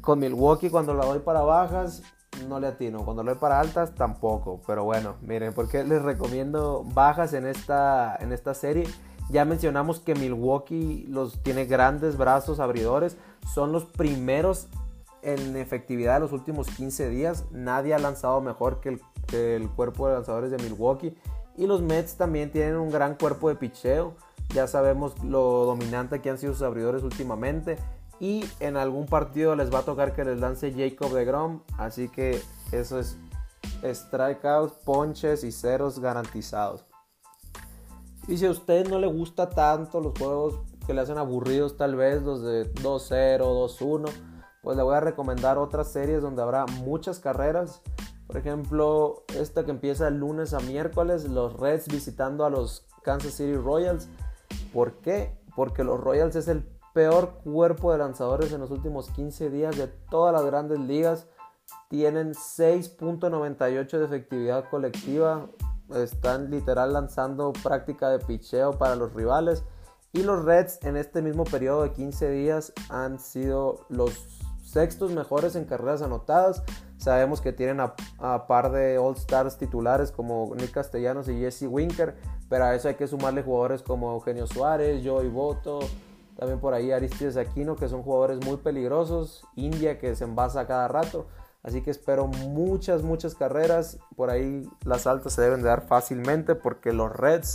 Con 0.00 0.20
Milwaukee 0.20 0.70
cuando 0.70 0.94
la 0.94 1.06
doy 1.06 1.18
para 1.18 1.40
bajas 1.40 2.02
no 2.46 2.60
le 2.60 2.68
atino. 2.68 3.04
Cuando 3.04 3.22
lo 3.22 3.32
doy 3.32 3.40
para 3.40 3.58
altas, 3.58 3.94
tampoco. 3.94 4.60
Pero 4.66 4.84
bueno, 4.84 5.16
miren, 5.22 5.52
porque 5.54 5.82
les 5.82 6.02
recomiendo 6.02 6.84
bajas 6.84 7.32
en 7.32 7.46
esta, 7.46 8.16
en 8.20 8.32
esta 8.32 8.54
serie. 8.54 8.86
Ya 9.30 9.44
mencionamos 9.44 10.00
que 10.00 10.14
Milwaukee 10.14 11.06
los 11.08 11.42
tiene 11.42 11.66
grandes 11.66 12.16
brazos 12.16 12.60
abridores. 12.60 13.16
Son 13.52 13.72
los 13.72 13.84
primeros 13.84 14.68
en 15.22 15.56
efectividad 15.56 16.14
de 16.14 16.20
los 16.20 16.32
últimos 16.32 16.68
15 16.68 17.10
días. 17.10 17.44
Nadie 17.50 17.94
ha 17.94 17.98
lanzado 17.98 18.40
mejor 18.40 18.80
que 18.80 18.98
el, 19.32 19.68
cuerpo 19.70 20.08
de 20.08 20.14
lanzadores 20.14 20.50
de 20.50 20.58
Milwaukee. 20.58 21.16
Y 21.56 21.66
los 21.66 21.82
Mets 21.82 22.16
también 22.16 22.50
tienen 22.50 22.76
un 22.76 22.90
gran 22.90 23.16
cuerpo 23.16 23.48
de 23.48 23.56
picheo. 23.56 24.14
Ya 24.54 24.66
sabemos 24.66 25.22
lo 25.22 25.66
dominante 25.66 26.22
que 26.22 26.30
han 26.30 26.38
sido 26.38 26.54
sus 26.54 26.62
abridores 26.62 27.02
últimamente 27.02 27.76
y 28.20 28.44
en 28.60 28.76
algún 28.76 29.06
partido 29.06 29.54
les 29.54 29.72
va 29.72 29.80
a 29.80 29.82
tocar 29.82 30.14
que 30.14 30.24
les 30.24 30.40
lance 30.40 30.72
Jacob 30.72 31.12
de 31.12 31.24
Grom, 31.24 31.60
así 31.76 32.08
que 32.08 32.40
eso 32.72 32.98
es 32.98 33.16
strikeouts, 33.84 34.72
ponches 34.84 35.44
y 35.44 35.52
ceros 35.52 36.00
garantizados. 36.00 36.84
Y 38.28 38.36
si 38.36 38.44
a 38.44 38.50
usted 38.50 38.86
no 38.88 38.98
le 38.98 39.06
gusta 39.06 39.48
tanto 39.48 40.00
los 40.00 40.12
juegos 40.18 40.60
que 40.86 40.92
le 40.92 41.00
hacen 41.00 41.16
aburridos 41.16 41.78
tal 41.78 41.96
vez 41.96 42.22
los 42.22 42.42
de 42.42 42.70
2-0, 42.74 43.38
2-1, 43.40 44.10
pues 44.62 44.76
le 44.76 44.82
voy 44.82 44.94
a 44.94 45.00
recomendar 45.00 45.56
otras 45.56 45.90
series 45.90 46.20
donde 46.20 46.42
habrá 46.42 46.66
muchas 46.66 47.20
carreras. 47.20 47.80
Por 48.26 48.36
ejemplo, 48.36 49.24
esta 49.34 49.64
que 49.64 49.70
empieza 49.70 50.08
el 50.08 50.18
lunes 50.18 50.52
a 50.52 50.60
miércoles, 50.60 51.24
los 51.24 51.58
Reds 51.58 51.88
visitando 51.88 52.44
a 52.44 52.50
los 52.50 52.86
Kansas 53.02 53.32
City 53.32 53.56
Royals. 53.56 54.10
¿Por 54.74 55.00
qué? 55.00 55.40
Porque 55.56 55.82
los 55.82 55.98
Royals 55.98 56.36
es 56.36 56.48
el 56.48 56.68
peor 56.92 57.38
cuerpo 57.42 57.92
de 57.92 57.98
lanzadores 57.98 58.52
en 58.52 58.60
los 58.60 58.70
últimos 58.70 59.08
15 59.10 59.48
días 59.48 59.78
de 59.78 59.86
todas 59.86 60.34
las 60.34 60.44
grandes 60.44 60.78
ligas. 60.80 61.26
Tienen 61.88 62.34
6.98 62.34 63.98
de 63.98 64.04
efectividad 64.04 64.68
colectiva. 64.68 65.48
Están 65.94 66.50
literal 66.50 66.92
lanzando 66.92 67.52
práctica 67.52 68.10
de 68.10 68.18
picheo 68.18 68.78
para 68.78 68.96
los 68.96 69.14
rivales. 69.14 69.64
Y 70.12 70.22
los 70.22 70.44
Reds 70.44 70.78
en 70.82 70.96
este 70.96 71.22
mismo 71.22 71.44
periodo 71.44 71.82
de 71.82 71.92
15 71.92 72.30
días 72.30 72.72
han 72.88 73.18
sido 73.18 73.86
los 73.88 74.12
sextos 74.62 75.12
mejores 75.12 75.56
en 75.56 75.64
carreras 75.64 76.02
anotadas. 76.02 76.62
Sabemos 76.96 77.40
que 77.40 77.52
tienen 77.52 77.80
a, 77.80 77.94
a, 78.18 78.46
par 78.46 78.72
de 78.72 78.98
All 78.98 79.16
Stars 79.16 79.56
titulares 79.56 80.10
como 80.10 80.54
Nick 80.56 80.72
Castellanos 80.72 81.28
y 81.28 81.38
Jesse 81.38 81.66
Winker, 81.68 82.16
pero 82.48 82.64
a 82.64 82.74
eso 82.74 82.88
hay 82.88 82.94
que 82.94 83.06
sumarle 83.06 83.42
jugadores 83.42 83.82
como 83.82 84.12
Eugenio 84.12 84.46
Suárez, 84.46 85.02
Joey 85.04 85.28
Boto, 85.28 85.80
también 86.38 86.60
por 86.60 86.72
ahí 86.72 86.92
Aristides 86.92 87.36
Aquino, 87.36 87.74
que 87.74 87.88
son 87.88 88.04
jugadores 88.04 88.44
muy 88.44 88.58
peligrosos. 88.58 89.44
India, 89.56 89.98
que 89.98 90.14
se 90.14 90.22
envasa 90.22 90.68
cada 90.68 90.86
rato. 90.86 91.26
Así 91.62 91.82
que 91.82 91.90
espero 91.90 92.26
muchas, 92.26 93.02
muchas 93.02 93.34
carreras. 93.34 93.98
Por 94.16 94.30
ahí 94.30 94.68
las 94.84 95.06
altas 95.06 95.34
se 95.34 95.42
deben 95.42 95.62
de 95.62 95.68
dar 95.68 95.86
fácilmente 95.86 96.54
porque 96.54 96.92
los 96.92 97.10
Reds 97.10 97.54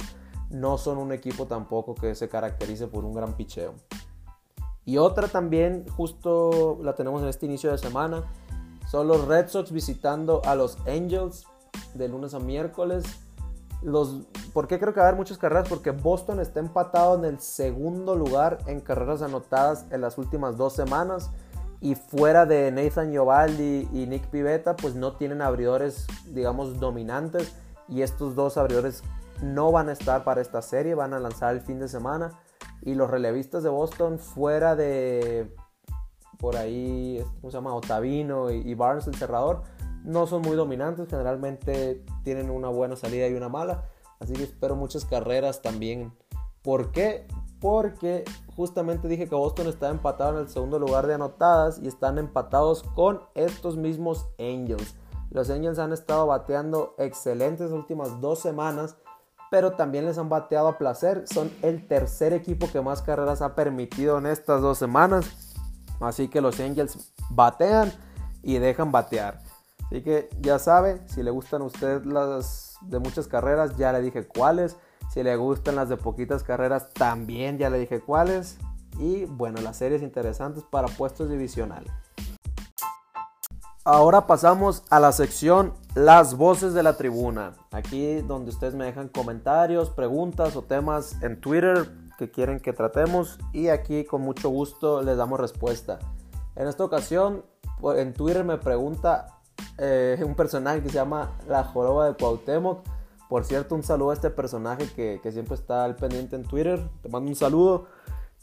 no 0.49 0.77
son 0.77 0.97
un 0.97 1.11
equipo 1.11 1.47
tampoco 1.47 1.95
que 1.95 2.15
se 2.15 2.29
caracterice 2.29 2.87
por 2.87 3.05
un 3.05 3.13
gran 3.13 3.33
picheo. 3.35 3.73
Y 4.85 4.97
otra 4.97 5.27
también, 5.27 5.85
justo 5.95 6.77
la 6.81 6.93
tenemos 6.93 7.21
en 7.21 7.29
este 7.29 7.45
inicio 7.45 7.71
de 7.71 7.77
semana, 7.77 8.23
son 8.89 9.07
los 9.07 9.25
Red 9.25 9.47
Sox 9.47 9.71
visitando 9.71 10.41
a 10.45 10.55
los 10.55 10.77
Angels 10.85 11.45
de 11.93 12.09
lunes 12.09 12.33
a 12.33 12.39
miércoles. 12.39 13.05
Los, 13.81 14.27
¿Por 14.53 14.67
qué 14.67 14.79
creo 14.79 14.93
que 14.93 14.99
va 14.99 15.07
a 15.07 15.09
haber 15.09 15.17
muchas 15.17 15.37
carreras? 15.37 15.67
Porque 15.69 15.91
Boston 15.91 16.39
está 16.39 16.59
empatado 16.59 17.17
en 17.17 17.25
el 17.25 17.39
segundo 17.39 18.15
lugar 18.15 18.59
en 18.67 18.81
carreras 18.81 19.21
anotadas 19.21 19.85
en 19.91 20.01
las 20.01 20.17
últimas 20.17 20.57
dos 20.57 20.73
semanas. 20.73 21.31
Y 21.84 21.96
fuera 21.96 22.46
de 22.46 22.72
Nathan 22.72 23.12
Giovaldi 23.12 23.89
y 23.91 24.08
Nick 24.08 24.30
Pivetta, 24.30 24.78
pues 24.78 24.96
no 24.96 25.17
tienen 25.17 25.41
abridores, 25.41 26.08
digamos, 26.28 26.80
dominantes. 26.80 27.54
Y 27.89 28.04
estos 28.04 28.36
dos 28.36 28.56
abridores 28.56 29.04
no 29.41 29.69
van 29.74 29.89
a 29.89 29.91
estar 29.91 30.24
para 30.24 30.39
esta 30.39 30.62
serie, 30.62 30.96
van 30.96 31.13
a 31.13 31.19
lanzar 31.19 31.54
el 31.54 31.60
fin 31.60 31.80
de 31.80 31.89
semana. 31.89 32.39
Y 32.84 32.93
los 32.96 33.10
relevistas 33.10 33.63
de 33.63 33.69
Boston, 33.69 34.17
fuera 34.17 34.78
de 34.78 35.54
por 36.39 36.56
ahí, 36.56 37.22
¿cómo 37.41 37.52
se 37.52 37.58
llama? 37.58 37.76
Otavino 37.76 38.50
y 38.50 38.74
Barnes, 38.76 39.08
el 39.08 39.15
cerrador, 39.15 39.63
no 40.06 40.26
son 40.26 40.41
muy 40.41 40.56
dominantes, 40.56 41.10
generalmente 41.10 42.06
tienen 42.24 42.50
una 42.50 42.69
buena 42.69 42.96
salida 42.96 43.28
y 43.28 43.34
una 43.34 43.50
mala, 43.50 43.89
así 44.22 44.32
que 44.32 44.43
espero 44.43 44.78
muchas 44.78 45.04
carreras 45.04 45.62
también. 45.62 46.13
¿Por 46.62 46.91
qué? 46.91 47.28
Porque 47.63 48.26
justamente 48.58 49.08
dije 49.08 49.30
que 49.30 49.36
Boston 49.36 49.67
está 49.67 49.88
empatado 49.88 50.34
en 50.34 50.39
el 50.39 50.49
segundo 50.49 50.80
lugar 50.80 51.08
de 51.08 51.13
anotadas 51.13 51.80
y 51.80 51.88
están 51.88 52.17
empatados 52.17 52.84
con 52.84 53.21
estos 53.36 53.78
mismos 53.78 54.28
Angels. 54.38 54.95
Los 55.30 55.49
Angels 55.49 55.80
han 55.80 55.93
estado 55.93 56.28
bateando 56.28 56.93
excelentes 56.97 57.69
las 57.69 57.80
últimas 57.80 58.19
dos 58.19 58.39
semanas, 58.39 58.97
pero 59.49 59.78
también 59.78 60.06
les 60.06 60.17
han 60.17 60.28
bateado 60.28 60.67
a 60.67 60.78
placer. 60.78 61.23
Son 61.26 61.49
el 61.62 61.88
tercer 61.88 62.34
equipo 62.34 62.69
que 62.69 62.82
más 62.82 63.02
carreras 63.02 63.41
ha 63.41 63.56
permitido 63.56 64.17
en 64.17 64.26
estas 64.26 64.62
dos 64.62 64.78
semanas. 64.78 65.56
Así 66.02 66.28
que 66.28 66.41
los 66.41 66.60
Angels 66.60 67.13
batean 67.30 67.93
y 68.41 68.58
dejan 68.58 68.91
batear. 68.91 69.39
Así 69.86 70.04
que 70.04 70.28
ya 70.41 70.60
sabe, 70.60 71.02
si 71.08 71.23
le 71.23 71.32
gustan 71.32 71.62
a 71.62 71.65
usted 71.65 72.04
las 72.04 72.76
de 72.82 72.99
muchas 72.99 73.30
carreras, 73.30 73.78
ya 73.78 73.93
le 73.93 74.02
dije 74.02 74.28
cuáles. 74.28 74.76
Si 75.13 75.21
le 75.21 75.36
gustan 75.36 75.76
las 75.76 75.89
de 75.89 75.97
poquitas 75.97 76.43
carreras, 76.43 76.91
también 76.91 77.60
ya 77.60 77.69
le 77.69 77.78
dije 77.78 78.02
cuáles. 78.02 78.58
Y 78.97 79.26
bueno, 79.26 79.62
las 79.62 79.78
series 79.78 80.02
interesantes 80.02 80.63
para 80.63 80.88
puestos 80.88 81.30
divisionales. 81.30 81.91
Ahora 83.86 84.26
pasamos 84.26 84.84
a 84.89 84.99
la 84.99 85.12
sección 85.12 85.73
Las 85.93 86.36
voces 86.36 86.73
de 86.73 86.82
la 86.82 86.97
tribuna. 86.97 87.54
Aquí 87.71 88.21
donde 88.21 88.49
ustedes 88.49 88.73
me 88.73 88.86
dejan 88.86 89.08
comentarios, 89.08 89.91
preguntas 89.91 90.56
o 90.56 90.63
temas 90.63 91.21
en 91.21 91.39
Twitter 91.39 91.91
que 92.17 92.32
quieren 92.32 92.60
que 92.60 92.73
tratemos 92.73 93.38
y 93.52 93.67
aquí 93.67 94.06
con 94.06 94.21
mucho 94.21 94.49
gusto 94.49 95.04
les 95.04 95.17
damos 95.17 95.39
respuesta. 95.39 95.99
En 96.56 96.67
esta 96.67 96.84
ocasión 96.84 97.45
en 97.95 98.13
Twitter 98.13 98.43
me 98.43 98.58
pregunta 98.58 99.28
eh, 99.78 100.19
un 100.26 100.34
personaje 100.34 100.82
que 100.82 100.89
se 100.89 100.95
llama 100.95 101.34
La 101.47 101.63
Joroba 101.63 102.08
de 102.08 102.15
Cuauhtémoc. 102.15 102.84
Por 103.34 103.46
cierto, 103.46 103.74
un 103.74 103.82
saludo 103.82 104.12
a 104.12 104.13
este 104.13 104.30
personaje 104.30 104.86
que, 104.96 105.32
siempre 105.32 105.56
está 105.56 105.86
al 105.86 105.96
pendiente 105.96 106.36
en 106.36 106.43
Twitter. 106.43 106.80
Te 107.02 107.10
mando 107.10 107.30
un 107.30 107.36
saludo. 107.36 107.88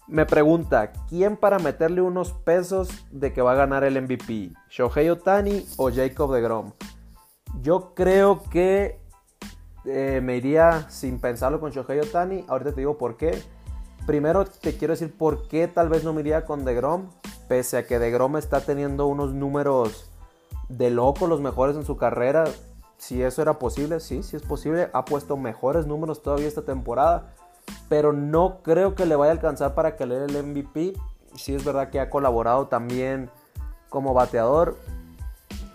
Me 0.09 0.26
pregunta, 0.26 0.90
¿quién 1.09 1.37
para 1.37 1.61
meterle 1.61 2.00
unos 2.00 2.33
pesos 2.33 2.88
de 3.12 3.33
que 3.33 3.40
va 3.40 3.53
a 3.53 3.55
ganar 3.55 3.85
el 3.85 4.03
MVP? 4.03 4.50
¿Shohei 4.68 5.09
Otani 5.09 5.64
o 5.76 5.92
Jacob 5.92 6.35
de 6.35 6.40
Grom? 6.40 6.72
Yo 7.62 7.94
creo 7.94 8.42
que 8.50 8.98
eh, 9.85 10.20
me 10.24 10.37
iría 10.37 10.90
sin 10.90 11.20
pensarlo 11.20 11.61
con 11.61 11.70
Shohei 11.70 12.00
Otani. 12.00 12.44
Ahorita 12.48 12.72
te 12.72 12.81
digo 12.81 12.98
por 12.98 13.16
qué. 13.16 13.40
Primero 14.09 14.44
te 14.44 14.76
quiero 14.76 14.94
decir 14.94 15.16
por 15.16 15.46
qué 15.46 15.68
tal 15.68 15.88
vez 15.88 16.03
no 16.03 16.12
me 16.12 16.22
iría 16.22 16.44
con 16.44 16.64
DeGrom. 16.64 17.11
Pese 17.46 17.76
a 17.76 17.87
que 17.87 18.00
DeGrom 18.00 18.38
está 18.38 18.62
teniendo 18.62 19.07
unos 19.07 19.35
números 19.35 20.11
de 20.68 20.90
loco, 20.90 21.29
los 21.29 21.40
mejores 21.40 21.76
en 21.76 21.85
su 21.85 21.96
carrera. 21.96 22.46
Si 23.00 23.22
eso 23.22 23.40
era 23.40 23.58
posible, 23.58 23.98
sí, 23.98 24.22
sí 24.22 24.36
es 24.36 24.42
posible. 24.42 24.90
Ha 24.92 25.06
puesto 25.06 25.38
mejores 25.38 25.86
números 25.86 26.22
todavía 26.22 26.46
esta 26.46 26.66
temporada. 26.66 27.34
Pero 27.88 28.12
no 28.12 28.58
creo 28.62 28.94
que 28.94 29.06
le 29.06 29.16
vaya 29.16 29.30
a 29.30 29.34
alcanzar 29.34 29.74
para 29.74 29.96
que 29.96 30.04
le 30.04 30.18
dé 30.18 30.26
el 30.26 30.46
MVP. 30.46 30.92
Sí 31.34 31.54
es 31.54 31.64
verdad 31.64 31.88
que 31.88 31.98
ha 31.98 32.10
colaborado 32.10 32.66
también 32.68 33.30
como 33.88 34.12
bateador. 34.12 34.76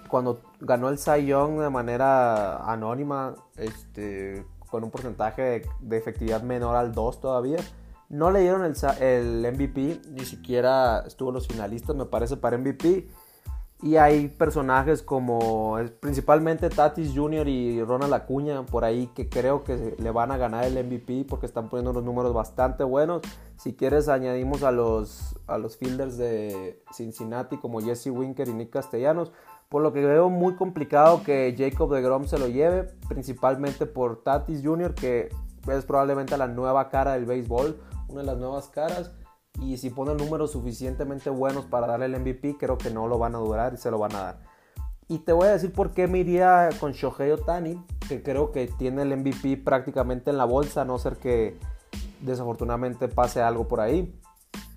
Cuando 0.08 0.40
ganó 0.60 0.88
el 0.90 1.00
Cy 1.00 1.26
Young 1.26 1.62
de 1.62 1.72
manera 1.72 2.58
anónima, 2.72 3.34
este, 3.58 4.46
con 4.70 4.84
un 4.84 4.92
porcentaje 4.92 5.66
de, 5.82 5.98
efectividad 5.98 6.44
menor 6.44 6.76
al 6.76 6.92
2 6.92 7.22
todavía. 7.22 7.58
No 8.08 8.30
le 8.30 8.42
dieron 8.42 8.64
el, 8.64 8.76
el, 9.02 9.52
MVP, 9.52 10.02
ni 10.12 10.26
siquiera 10.26 11.04
estuvo 11.08 11.32
los 11.32 11.48
finalistas, 11.48 11.96
me 11.96 12.06
parece, 12.06 12.38
para 12.38 12.56
MVP. 12.60 13.08
Y 13.82 13.98
hay 13.98 14.30
personajes 14.30 15.04
como 15.04 15.78
principalmente 16.00 16.70
Tatis 16.70 17.12
Jr. 17.14 17.48
y 17.48 17.84
Ronald 17.84 18.14
Acuña 18.14 18.66
por 18.66 18.86
ahí 18.86 19.08
que 19.14 19.28
creo 19.28 19.64
que 19.64 19.96
le 20.00 20.12
van 20.12 20.32
a 20.32 20.38
ganar 20.38 20.64
el 20.64 20.82
MVP 20.84 21.26
porque 21.30 21.46
están 21.46 21.70
poniendo 21.70 21.92
unos 21.92 22.04
números 22.04 22.34
bastante 22.34 22.84
buenos. 22.84 23.22
Si 23.58 23.74
quieres 23.76 24.08
añadimos 24.08 24.64
a 24.64 24.72
los, 24.72 25.38
a 25.48 25.58
los 25.58 25.78
fielders 25.78 26.18
de 26.18 26.82
Cincinnati 26.94 27.58
como 27.58 27.82
Jesse 27.82 28.08
Winker 28.08 28.48
y 28.48 28.54
Nick 28.54 28.70
Castellanos. 28.72 29.34
Por 29.68 29.82
lo 29.82 29.92
que 29.92 30.06
veo 30.06 30.30
muy 30.30 30.56
complicado 30.56 31.24
que 31.24 31.54
Jacob 31.58 31.94
de 31.94 32.02
Grom 32.02 32.28
se 32.28 32.38
lo 32.38 32.48
lleve, 32.48 32.84
principalmente 33.10 33.86
por 33.86 34.24
Tatis 34.24 34.62
Jr., 34.64 34.94
que 34.94 35.30
es 35.68 35.86
probablemente 35.86 36.38
la 36.38 36.48
nueva 36.48 36.90
cara 36.90 37.14
del 37.14 37.26
béisbol, 37.26 37.78
una 38.08 38.22
de 38.22 38.28
las 38.28 38.38
nuevas 38.38 38.68
caras. 38.68 39.12
Y 39.62 39.78
si 39.78 39.90
pone 39.90 40.14
números 40.16 40.52
suficientemente 40.52 41.30
buenos 41.30 41.66
para 41.66 41.88
darle 41.88 42.06
el 42.08 42.20
MVP, 42.20 42.58
creo 42.60 42.78
que 42.78 42.90
no 42.92 43.08
lo 43.08 43.18
van 43.18 43.36
a 43.36 43.40
durar 43.40 43.74
y 43.74 43.78
se 43.78 43.92
lo 43.92 43.98
van 44.00 44.16
a 44.16 44.22
dar. 44.22 44.40
Y 45.08 45.20
te 45.20 45.34
voy 45.34 45.48
a 45.48 45.52
decir 45.52 45.72
por 45.72 45.92
qué 45.92 46.08
me 46.08 46.20
iría 46.20 46.70
con 46.80 46.94
Shohei 46.94 47.32
Otani, 47.32 47.80
que 48.08 48.24
creo 48.24 48.52
que 48.52 48.68
tiene 48.68 49.04
el 49.04 49.16
MVP 49.16 49.58
prácticamente 49.58 50.32
en 50.32 50.38
la 50.38 50.46
bolsa, 50.46 50.82
a 50.82 50.86
no 50.86 50.98
ser 50.98 51.18
que 51.18 51.58
desafortunadamente 52.22 53.08
pase 53.08 53.42
algo 53.42 53.68
por 53.68 53.82
ahí. 53.82 54.20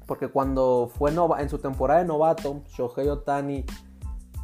Porque 0.06 0.28
cuando 0.28 0.90
fue 0.94 1.12
en 1.38 1.48
su 1.48 1.58
temporada 1.58 2.00
de 2.00 2.06
novato, 2.06 2.62
Shohei 2.76 3.08
Otani 3.08 3.64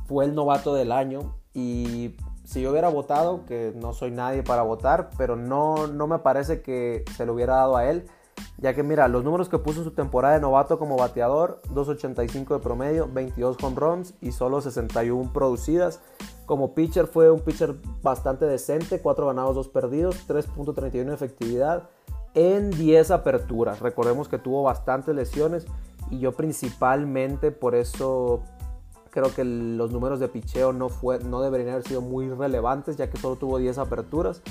fue 0.07 0.25
el 0.25 0.35
novato 0.35 0.75
del 0.75 0.93
año 0.93 1.37
y 1.53 2.17
si 2.45 2.61
yo 2.61 2.71
hubiera 2.71 2.89
votado, 2.89 3.47
que 3.47 3.73
no 3.75 3.93
soy 3.93 4.11
nadie 4.11 4.43
para 4.43 4.63
votar, 4.63 5.11
pero 5.17 5.37
no, 5.37 5.87
no 5.87 6.07
me 6.07 6.19
parece 6.19 6.63
que 6.63 7.05
se 7.17 7.25
lo 7.25 7.35
hubiera 7.35 7.57
dado 7.57 7.77
a 7.77 7.87
él, 7.87 8.07
ya 8.59 8.75
que 8.75 8.83
mira, 8.83 9.09
los 9.09 9.25
números 9.25 9.49
que 9.49 9.59
puso 9.59 9.81
en 9.81 9.85
su 9.85 9.91
temporada 9.93 10.35
de 10.35 10.41
novato 10.41 10.79
como 10.79 10.97
bateador, 10.97 11.61
2.85 11.73 12.55
de 12.55 12.59
promedio, 12.61 13.09
22 13.13 13.57
home 13.63 13.77
runs 13.77 14.15
y 14.21 14.33
solo 14.33 14.61
61 14.61 15.33
producidas. 15.33 16.01
Como 16.47 16.75
pitcher 16.75 17.07
fue 17.07 17.31
un 17.31 17.41
pitcher 17.41 17.77
bastante 18.03 18.45
decente, 18.47 19.01
4 19.01 19.27
ganados, 19.27 19.55
2 19.55 19.69
perdidos, 19.69 20.29
3.31 20.29 21.05
de 21.05 21.15
efectividad 21.15 21.89
en 22.35 22.71
10 22.71 23.11
aperturas. 23.11 23.81
Recordemos 23.81 24.29
que 24.29 24.39
tuvo 24.39 24.63
bastantes 24.63 25.15
lesiones 25.15 25.67
y 26.11 26.19
yo 26.19 26.33
principalmente 26.33 27.51
por 27.51 27.75
eso 27.75 28.43
Creo 29.15 29.33
que 29.33 29.45
los 29.45 29.93
números 29.93 30.19
de 30.19 30.27
picheo 30.27 30.73
no, 30.73 30.89
fue, 30.89 31.21
no 31.21 31.41
deberían 31.41 31.71
haber 31.71 31.87
sido 31.87 32.01
muy 32.01 32.29
relevantes, 32.31 32.97
ya 32.97 33.11
que 33.11 33.17
solo 33.17 33.37
tuvo 33.37 33.59
10 33.59 33.79
aperturas. 33.79 34.43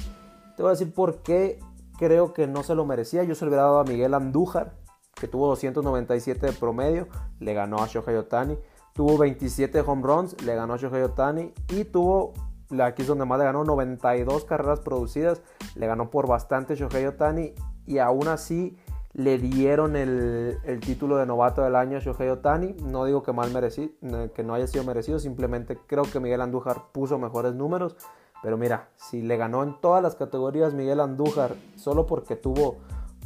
Te 0.56 0.64
voy 0.64 0.70
a 0.70 0.72
decir 0.72 0.94
por 0.94 1.18
qué 1.18 1.60
creo 1.98 2.34
que 2.34 2.48
no 2.48 2.64
se 2.64 2.76
lo 2.76 2.86
merecía. 2.86 3.24
Yo 3.24 3.36
se 3.36 3.46
lo 3.46 3.50
hubiera 3.50 3.64
dado 3.64 3.80
a 3.80 3.84
Miguel 3.84 4.14
Andújar, 4.14 4.74
que 5.20 5.28
tuvo 5.28 5.48
297 5.48 6.48
de 6.48 6.54
promedio, 6.54 7.08
le 7.40 7.54
ganó 7.54 7.78
a 7.78 7.88
Shohei 7.88 8.16
Otani. 8.16 8.58
Tuvo 8.94 9.18
27 9.18 9.82
home 9.82 10.04
runs, 10.04 10.42
le 10.44 10.56
ganó 10.56 10.74
a 10.74 10.78
Shohei 10.78 11.04
Otani. 11.04 11.54
Y 11.70 11.86
tuvo, 11.86 12.34
aquí 12.80 13.02
es 13.04 13.08
donde 13.08 13.26
más 13.26 13.40
le 13.40 13.46
ganó, 13.46 13.64
92 13.64 14.46
carreras 14.46 14.80
producidas, 14.82 15.42
le 15.76 15.88
ganó 15.88 16.10
por 16.10 16.28
bastante 16.28 16.76
Shohei 16.76 17.06
Otani. 17.06 17.54
Y 17.86 17.98
aún 17.98 18.28
así 18.28 18.78
le 19.14 19.38
dieron 19.38 19.96
el, 19.96 20.60
título 20.84 21.18
de 21.18 21.26
novato 21.26 21.62
del 21.62 21.76
año 21.76 21.98
a 21.98 22.02
Shohei 22.02 22.30
Otani. 22.30 22.76
No 22.84 23.06
digo 23.06 23.24
que, 23.24 23.32
mal 23.32 23.52
merecido, 23.52 23.92
que 24.34 24.44
no 24.44 24.54
haya 24.54 24.68
sido 24.68 24.84
merecido, 24.84 25.20
simplemente 25.20 25.78
creo 25.88 26.04
que 26.04 26.20
Miguel 26.20 26.42
Andújar 26.42 26.92
puso 26.92 27.18
mejores 27.20 27.54
números. 27.54 27.96
Pero 28.44 28.58
mira, 28.58 28.90
si 28.98 29.22
le 29.22 29.38
ganó 29.38 29.64
en 29.64 29.80
todas 29.80 30.04
las 30.04 30.16
categorías 30.16 30.74
Miguel 30.74 31.00
Andújar 31.00 31.56
solo 31.78 32.06
porque 32.06 32.36
tuvo 32.36 32.76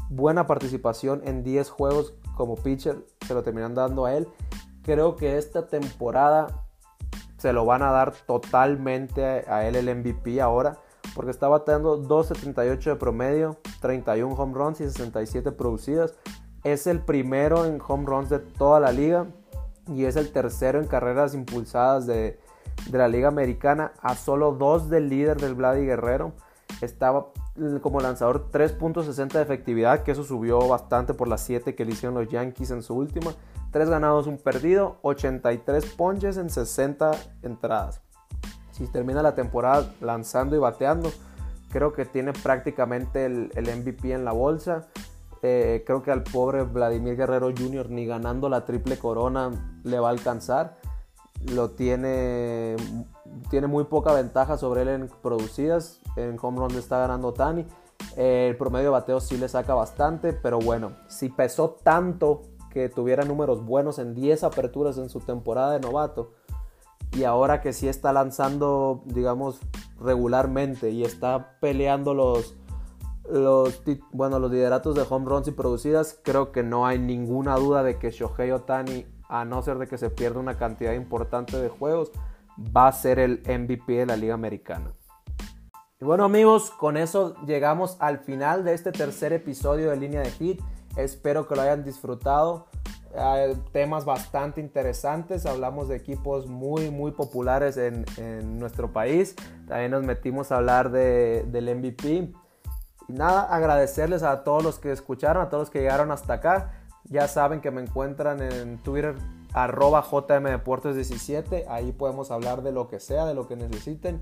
buena 0.10 0.46
participación 0.46 1.22
en 1.26 1.44
10 1.44 1.70
juegos 1.72 2.14
como 2.36 2.56
pitcher, 2.56 3.04
se 3.26 3.34
lo 3.34 3.42
terminan 3.42 3.74
dando 3.74 4.06
a 4.06 4.14
él. 4.14 4.28
Creo 4.84 5.16
que 5.16 5.38
esta 5.38 5.68
temporada 5.68 6.64
se 7.38 7.52
lo 7.52 7.66
van 7.66 7.82
a 7.82 7.92
dar 7.92 8.14
totalmente 8.28 9.24
a 9.24 9.68
él 9.68 9.76
el 9.76 9.94
MVP 9.94 10.40
ahora 10.40 10.80
porque 11.16 11.32
está 11.32 11.48
bateando 11.48 12.04
2.78 12.04 12.84
de 12.84 12.96
promedio, 12.96 13.58
31 13.82 14.36
home 14.36 14.54
runs 14.54 14.82
y 14.82 14.84
67 14.84 15.52
producidas. 15.52 16.14
Es 16.64 16.86
el 16.86 17.00
primero 17.00 17.66
en 17.66 17.82
home 17.86 18.06
runs 18.06 18.30
de 18.30 18.38
toda 18.38 18.80
la 18.80 18.92
liga 18.92 19.26
y 19.88 20.06
es 20.06 20.16
el 20.16 20.32
tercero 20.32 20.80
en 20.80 20.86
carreras 20.86 21.34
impulsadas 21.34 22.06
de, 22.06 22.40
la 22.92 23.08
liga 23.08 23.28
americana 23.28 23.92
a 24.02 24.16
solo 24.16 24.54
dos 24.54 24.90
del 24.90 25.10
líder 25.10 25.38
del 25.38 25.56
Vladi 25.56 25.86
Guerrero. 25.86 26.34
Estaba 26.82 27.28
como 27.82 28.00
lanzador 28.00 28.52
3.60 28.52 29.34
de 29.34 29.42
efectividad, 29.42 30.04
que 30.04 30.12
eso 30.12 30.24
subió 30.24 30.68
bastante 30.68 31.14
por 31.14 31.28
las 31.28 31.42
7 31.42 31.76
que 31.76 31.86
le 31.86 31.94
hicieron 31.94 32.16
los 32.16 32.30
Yankees 32.30 32.72
en 32.72 32.84
su 32.84 32.96
última. 32.96 33.34
3 33.72 33.90
ganados, 33.90 34.28
un 34.28 34.38
perdido, 34.38 34.98
83 35.02 35.86
ponches 35.96 36.38
en 36.38 36.50
60 36.50 37.12
entradas 37.42 38.02
si 38.78 38.88
termina 38.88 39.22
la 39.24 39.34
temporada 39.34 39.92
lanzando 40.02 40.56
y 40.56 40.60
bateando, 40.60 41.12
creo 41.72 41.94
que 41.94 42.06
tiene 42.06 42.34
prácticamente 42.34 43.26
el, 43.26 43.50
MVP 43.56 44.12
en 44.12 44.24
la 44.24 44.32
bolsa. 44.32 44.88
Eh, 45.42 45.84
creo 45.86 46.04
que 46.04 46.12
al 46.12 46.24
pobre 46.24 46.64
Vladimir 46.64 47.16
Guerrero 47.16 47.52
Jr. 47.56 47.90
ni 47.90 48.06
ganando 48.06 48.50
la 48.50 48.66
triple 48.66 48.98
corona 48.98 49.52
le 49.84 50.00
va 50.00 50.10
a 50.10 50.12
alcanzar. 50.12 50.78
Lo 51.54 51.72
tiene, 51.72 52.76
tiene 53.50 53.68
muy 53.68 53.86
poca 53.86 54.14
ventaja 54.14 54.58
sobre 54.58 54.82
él 54.82 54.88
en 54.90 55.10
producidas. 55.22 56.02
En 56.16 56.38
home 56.42 56.60
run 56.60 56.76
está 56.76 57.00
ganando 57.00 57.34
Tani. 57.34 57.66
el 58.16 58.58
promedio 58.58 58.86
de 58.86 58.92
bateo 58.92 59.20
sí 59.20 59.38
le 59.38 59.48
saca 59.48 59.74
bastante, 59.74 60.34
pero 60.34 60.60
bueno, 60.60 60.94
si 61.08 61.30
pesó 61.30 61.78
tanto 61.84 62.42
que 62.72 62.90
tuviera 62.90 63.24
números 63.24 63.66
buenos 63.66 63.98
en 64.00 64.14
10 64.14 64.44
aperturas 64.44 64.98
en 64.98 65.10
su 65.10 65.20
temporada 65.20 65.72
de 65.72 65.80
novato, 65.80 66.34
y 67.14 67.24
ahora 67.24 67.62
que 67.62 67.74
sí 67.74 67.88
está 67.88 68.14
lanzando, 68.14 69.02
digamos, 69.06 69.60
regularmente 70.00 70.92
y 70.92 71.04
está 71.04 71.58
peleando 71.60 72.14
los, 72.14 72.56
los, 73.30 73.82
bueno, 74.12 74.40
los 74.40 74.52
lideratos 74.52 74.96
de 74.96 75.06
home 75.10 75.26
runs 75.26 75.48
y 75.48 75.52
producidas, 75.52 76.20
creo 76.24 76.52
que 76.52 76.64
no 76.64 76.86
hay 76.86 77.00
ninguna 77.00 77.56
duda 77.56 77.84
de 77.84 77.98
que 77.98 78.12
Shohei 78.12 78.52
Otani, 78.52 79.06
a 79.30 79.46
no 79.46 79.62
ser 79.62 79.78
de 79.78 79.88
que 79.88 79.98
se 79.98 80.10
pierda 80.10 80.40
una 80.40 80.58
cantidad 80.58 80.94
importante 80.94 81.58
de 81.58 81.70
juegos, 81.70 82.12
va 82.58 82.88
a 82.88 82.92
ser 82.92 83.20
el 83.20 83.44
MVP 83.48 83.94
de 83.94 84.06
la 84.06 84.16
Liga 84.16 84.34
Americana. 84.34 84.92
Y 86.00 86.06
bueno 86.06 86.26
amigos, 86.26 86.70
con 86.70 86.96
eso 86.96 87.36
llegamos 87.46 87.98
al 88.00 88.20
final 88.20 88.64
de 88.64 88.74
este 88.74 88.92
tercer 88.92 89.34
episodio 89.34 89.90
de 89.90 89.98
Línea 89.98 90.22
de 90.22 90.30
Hit. 90.32 90.62
Espero 90.96 91.48
que 91.48 91.56
lo 91.56 91.62
hayan 91.62 91.84
disfrutado. 91.84 92.68
Hay 93.18 93.56
temas 93.72 94.06
bastante 94.06 94.62
interesantes, 94.62 95.48
hablamos 95.48 95.88
de 95.88 95.96
equipos 95.96 96.46
muy 96.46 96.92
muy 96.92 97.12
populares 97.12 97.78
en, 97.78 98.06
nuestro 98.60 98.92
país, 98.92 99.36
también 99.68 99.92
nos 99.92 100.04
metimos 100.04 100.52
a 100.52 100.58
hablar 100.58 100.92
de, 100.92 101.46
del 101.48 101.76
MVP. 101.76 102.32
Y 103.08 103.14
nada, 103.14 103.44
agradecerles 103.44 104.22
a 104.22 104.44
todos 104.44 104.64
los 104.64 104.78
que 104.78 104.92
escucharon, 104.92 105.42
a 105.42 105.50
todos 105.50 105.64
los 105.64 105.70
que 105.72 105.80
llegaron 105.80 106.12
hasta 106.12 106.34
acá. 106.34 106.77
Ya 107.10 107.28
saben 107.28 107.62
que 107.62 107.72
me 107.72 107.82
encuentran 107.82 108.42
en 108.42 108.78
Twitter 108.80 109.16
arroba 109.54 110.04
jmdeportes17, 110.04 111.66
ahí 111.70 111.92
podemos 111.92 112.32
hablar 112.32 112.62
de 112.64 112.72
lo 112.72 112.88
que 112.88 113.00
sea, 113.00 113.26
de 113.26 113.34
lo 113.34 113.48
que 113.48 113.56
necesiten. 113.56 114.22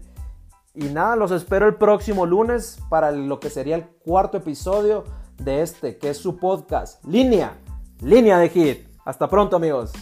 Y 0.74 0.86
nada, 0.86 1.16
los 1.16 1.32
espero 1.32 1.68
el 1.68 1.76
próximo 1.76 2.26
lunes 2.26 2.80
para 2.90 3.12
lo 3.12 3.40
que 3.40 3.50
sería 3.50 3.76
el 3.76 3.88
cuarto 3.88 4.38
episodio 4.38 5.04
de 5.38 5.62
este, 5.62 5.98
que 5.98 6.10
es 6.10 6.18
su 6.18 6.38
podcast, 6.38 7.04
Línea 7.06 7.58
Línea 8.02 8.38
de 8.38 8.50
hit. 8.50 8.88
Hasta 9.06 9.30
pronto 9.30 9.56
amigos. 9.56 9.94